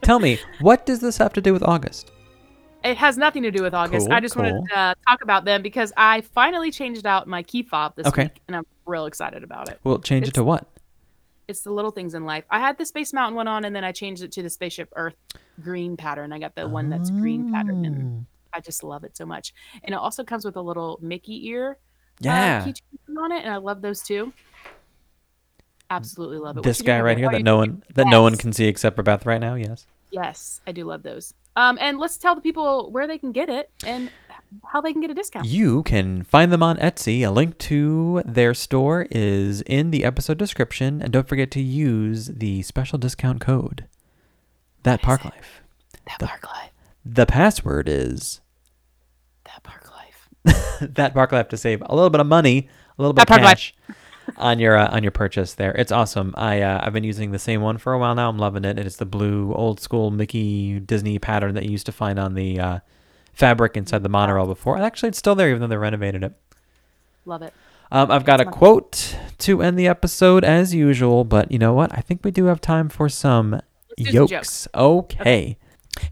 [0.00, 2.10] Tell me, what does this have to do with August?
[2.82, 4.06] It has nothing to do with August.
[4.06, 7.42] Cool, I just wanted to uh, talk about them because I finally changed out my
[7.42, 8.24] key fob this Okay.
[8.24, 9.78] week, and I'm real excited about it.
[9.84, 10.66] Well, change it to what?
[11.50, 12.44] It's the little things in life.
[12.48, 14.88] I had the Space Mountain one on, and then I changed it to the Spaceship
[14.96, 15.16] Earth
[15.62, 16.32] green pattern.
[16.32, 18.26] I got the one that's green pattern, and Oh.
[18.54, 19.52] I just love it so much.
[19.84, 21.76] And it also comes with a little Mickey ear
[22.20, 22.66] Yeah.
[22.66, 24.32] uh, on it, and I love those too.
[25.90, 26.62] Absolutely love it.
[26.62, 29.26] This guy right here that no one that no one can see except for Beth
[29.26, 29.56] right now.
[29.56, 29.86] Yes.
[30.12, 31.34] Yes, I do love those.
[31.56, 34.08] Um, and let's tell the people where they can get it and
[34.66, 35.46] how they can get a discount.
[35.46, 37.26] You can find them on Etsy.
[37.26, 42.26] A link to their store is in the episode description, and don't forget to use
[42.26, 43.86] the special discount code.
[44.82, 45.62] That Park Life.
[46.06, 46.70] that the- park life.
[47.04, 48.40] The password is
[49.44, 50.78] That park life.
[50.94, 53.44] that park life to save a little bit of money, a little bit That of
[53.44, 53.74] cash
[54.36, 55.72] on your uh, on your purchase there.
[55.72, 56.34] It's awesome.
[56.36, 58.28] I uh, I've been using the same one for a while now.
[58.28, 58.78] I'm loving it.
[58.78, 62.34] It is the blue old school Mickey Disney pattern that you used to find on
[62.34, 62.78] the uh,
[63.32, 64.76] fabric inside the monorail before.
[64.76, 66.32] And actually, it's still there even though they renovated it.
[67.24, 67.52] Love it.
[67.92, 71.92] Um, I've got a quote to end the episode as usual, but you know what?
[71.92, 73.60] I think we do have time for some
[73.96, 74.30] yokes.
[74.30, 74.68] jokes.
[74.74, 75.58] Okay.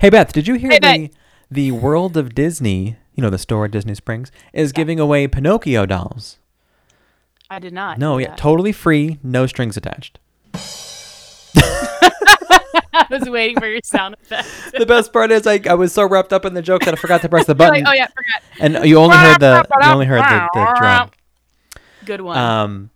[0.00, 1.10] Hey Beth, did you hear Hey, the
[1.50, 2.96] the World of Disney?
[3.14, 6.38] You know the store at Disney Springs is giving away Pinocchio dolls.
[7.50, 7.98] I did not.
[7.98, 8.38] No, yeah, that.
[8.38, 10.18] totally free, no strings attached.
[12.98, 14.48] I was waiting for your sound effect.
[14.78, 16.96] the best part is I, I was so wrapped up in the joke that I
[16.96, 18.42] forgot to press the button, like, oh yeah, forgot.
[18.60, 21.10] and you only heard the you only heard the, the drum.
[22.04, 22.36] Good one.
[22.38, 22.90] Um,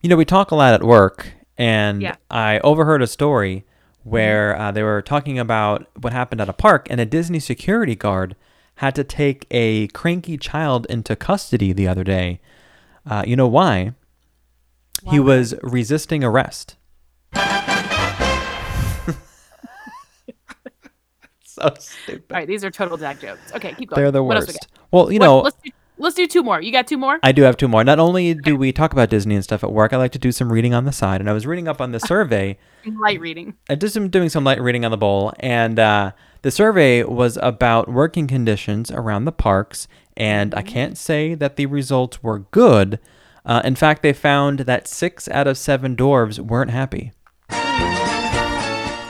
[0.00, 2.16] you know, we talk a lot at work, and Yeah.
[2.30, 3.64] I overheard a story
[4.04, 7.94] where uh, they were talking about what happened at a park, and a Disney security
[7.94, 8.36] guard
[8.76, 12.40] had to take a cranky child into custody the other day.
[13.08, 13.92] Uh, you know why?
[15.10, 16.76] He was resisting arrest.
[21.60, 22.24] So stupid.
[22.30, 23.52] All right, these are total dad jokes.
[23.54, 24.00] Okay, keep going.
[24.02, 24.68] They're the What else we worst.
[24.90, 25.24] Well, you got?
[25.26, 26.60] know, let's do, let's do two more.
[26.60, 27.18] You got two more?
[27.22, 27.84] I do have two more.
[27.84, 30.32] Not only do we talk about Disney and stuff at work, I like to do
[30.32, 31.20] some reading on the side.
[31.20, 32.58] And I was reading up on the survey.
[32.86, 33.54] Light reading.
[33.68, 37.38] I did some doing some light reading on the bowl, and uh, the survey was
[37.42, 39.88] about working conditions around the parks.
[40.16, 42.98] And I can't say that the results were good.
[43.44, 47.12] Uh, in fact, they found that six out of seven dwarves weren't happy.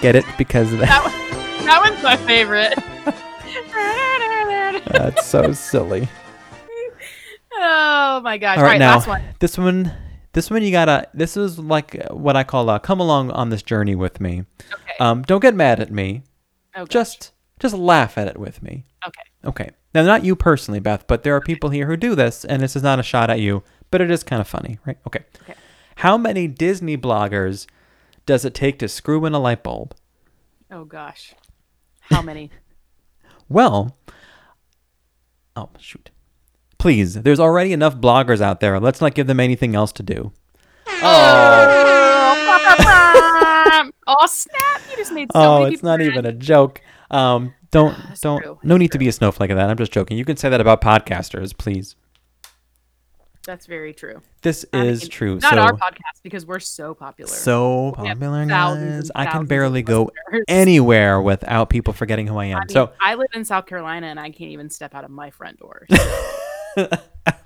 [0.00, 1.07] Get it because of that.
[1.68, 2.74] That, one's my favorite.
[4.90, 6.08] That's so silly.
[7.54, 8.56] oh my gosh!
[8.56, 9.22] All right, now last one.
[9.38, 9.92] this one,
[10.32, 11.08] this one you gotta.
[11.12, 14.44] This is like what I call a come along on this journey with me.
[14.72, 14.92] Okay.
[14.98, 16.22] Um, don't get mad at me.
[16.74, 16.88] Oh, gosh.
[16.88, 18.86] Just just laugh at it with me.
[19.06, 19.22] okay.
[19.44, 19.70] Okay.
[19.94, 22.76] Now, not you personally, Beth, but there are people here who do this, and this
[22.76, 24.96] is not a shot at you, but it is kind of funny, right?
[25.06, 25.24] Okay.
[25.42, 25.54] Okay.
[25.96, 27.66] How many Disney bloggers
[28.24, 29.94] does it take to screw in a light bulb?
[30.70, 31.34] Oh gosh.
[32.10, 32.50] How many?
[33.50, 33.96] Well,
[35.56, 36.10] oh, shoot.
[36.76, 38.78] Please, there's already enough bloggers out there.
[38.78, 40.32] Let's not give them anything else to do.
[40.86, 41.80] oh,
[44.06, 44.82] oh snap!
[44.90, 46.08] You just made so oh, many it's not mad.
[46.08, 46.82] even a joke.
[47.10, 48.58] Um, don't, don't, true.
[48.62, 49.70] no need to be a snowflake of that.
[49.70, 50.18] I'm just joking.
[50.18, 51.96] You can say that about podcasters, please.
[53.48, 54.20] That's very true.
[54.42, 55.38] This I is mean, true.
[55.38, 57.30] Not so, our podcast because we're so popular.
[57.30, 59.10] so popular, guys.
[59.14, 60.10] I can barely go
[60.46, 62.58] anywhere without people forgetting who I am.
[62.58, 65.10] I mean, so I live in South Carolina and I can't even step out of
[65.10, 65.86] my front door.
[65.88, 65.96] So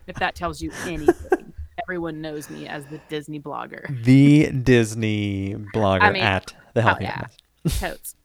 [0.08, 1.52] if that tells you anything,
[1.84, 4.02] everyone knows me as the Disney blogger.
[4.02, 7.26] the Disney blogger I mean, at the Healthy yeah.
[7.78, 8.16] Totes.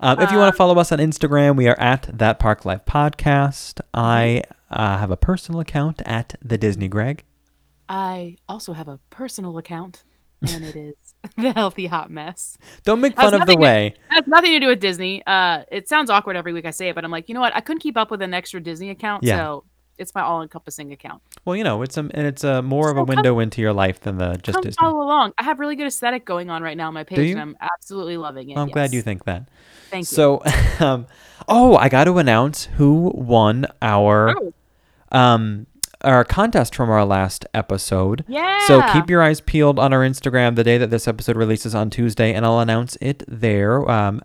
[0.00, 2.86] Um, if you want to follow us on Instagram, we are at that Park Life
[2.86, 3.82] Podcast.
[3.92, 7.24] I uh, have a personal account at the Disney Greg.
[7.88, 10.04] I also have a personal account,
[10.42, 10.94] and it is
[11.36, 12.58] the Healthy Hot Mess.
[12.84, 13.86] Don't make fun of the to- way.
[13.88, 15.22] It has nothing to do with Disney.
[15.26, 17.54] Uh, it sounds awkward every week I say it, but I'm like, you know what?
[17.56, 19.36] I couldn't keep up with an extra Disney account, Yeah.
[19.38, 19.64] so
[19.96, 21.22] it's my all-encompassing account.
[21.44, 23.62] Well, you know, it's a and it's a more of a So come- window into
[23.62, 24.76] your life than the just Come Disney.
[24.80, 25.32] follow along.
[25.38, 28.16] I have really good aesthetic going on right now on my page, and I'm absolutely
[28.18, 28.54] loving it.
[28.54, 29.48] Well, I'm glad you think that.
[29.90, 30.14] Thank you.
[30.14, 30.42] So,
[30.80, 31.06] um,
[31.48, 34.52] oh, I got to announce who won our Oh.
[35.12, 35.66] Um
[36.02, 38.24] our contest from our last episode.
[38.28, 38.64] yeah.
[38.66, 41.90] So keep your eyes peeled on our Instagram the day that this episode releases on
[41.90, 43.88] Tuesday, and I'll announce it there.
[43.90, 44.22] Um,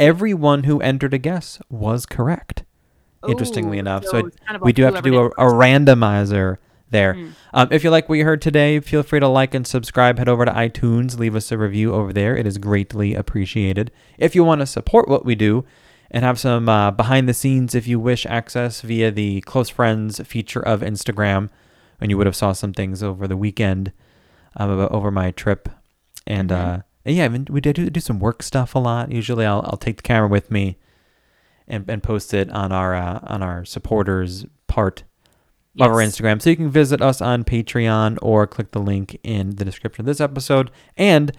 [0.00, 2.64] everyone who entered a guess was correct.
[3.28, 6.56] Interestingly enough, so, so it- kind of we do have to do a, a randomizer
[6.90, 7.14] there.
[7.14, 7.32] Mm.
[7.54, 10.18] Um, if you like what you heard today, feel free to like and subscribe.
[10.18, 12.36] Head over to iTunes, leave us a review over there.
[12.36, 13.90] It is greatly appreciated.
[14.18, 15.64] If you want to support what we do
[16.14, 20.20] and have some uh, behind the scenes, if you wish, access via the close friends
[20.20, 21.50] feature of Instagram,
[22.00, 23.92] and you would have saw some things over the weekend
[24.56, 25.68] um, about, over my trip,
[26.26, 26.78] and Mhm.
[26.78, 29.10] uh, yeah, I mean, we did do, do some work stuff a lot.
[29.10, 30.76] Usually, I'll I'll take the camera with me
[31.66, 35.02] and, and post it on our uh, on our supporters part
[35.80, 36.40] of our Instagram.
[36.40, 40.06] So you can visit us on Patreon or click the link in the description of
[40.06, 40.70] this episode.
[40.96, 41.32] And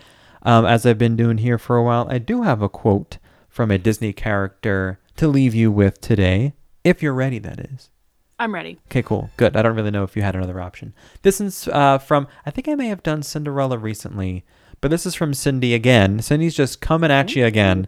[0.44, 3.18] um, as I've been doing here for a while, I do have a quote
[3.56, 6.52] from a Disney character to leave you with today,
[6.84, 7.90] if you're ready, that is.
[8.38, 8.78] I'm ready.
[8.88, 9.30] Okay, cool.
[9.38, 9.56] Good.
[9.56, 10.94] I don't really know if you had another option.
[11.22, 14.44] This is uh, from, I think I may have done Cinderella recently,
[14.82, 16.20] but this is from Cindy again.
[16.22, 17.88] Cindy's just coming at you again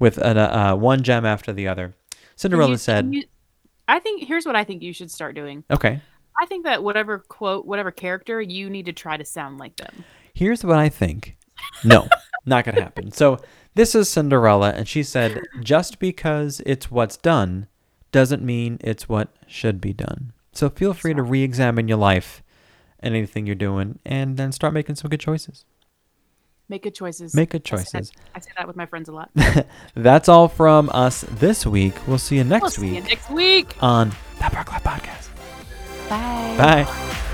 [0.00, 1.94] with an, uh, uh, one gem after the other.
[2.34, 3.22] Cinderella you- said, you-
[3.86, 5.62] I think here's what I think you should start doing.
[5.70, 6.00] okay,
[6.40, 10.04] I think that whatever quote, whatever character, you need to try to sound like them.
[10.34, 11.36] here's what I think.
[11.84, 12.08] No,
[12.46, 13.10] not going to happen.
[13.12, 13.38] So
[13.78, 17.68] this is Cinderella, and she said, just because it's what's done
[18.10, 20.32] doesn't mean it's what should be done.
[20.52, 22.42] So feel free to re-examine your life
[22.98, 25.64] and anything you're doing, and then start making some good choices.
[26.68, 27.34] Make good choices.
[27.34, 28.12] Make good I say that- choices.
[28.34, 29.30] I say that with my friends a lot.
[29.94, 31.94] That's all from us this week.
[32.08, 33.76] We'll see you next we'll next see you week next week.
[33.80, 34.08] on
[34.38, 35.28] the Park Life Podcast.
[36.10, 36.56] Bye.
[36.84, 37.24] Bye.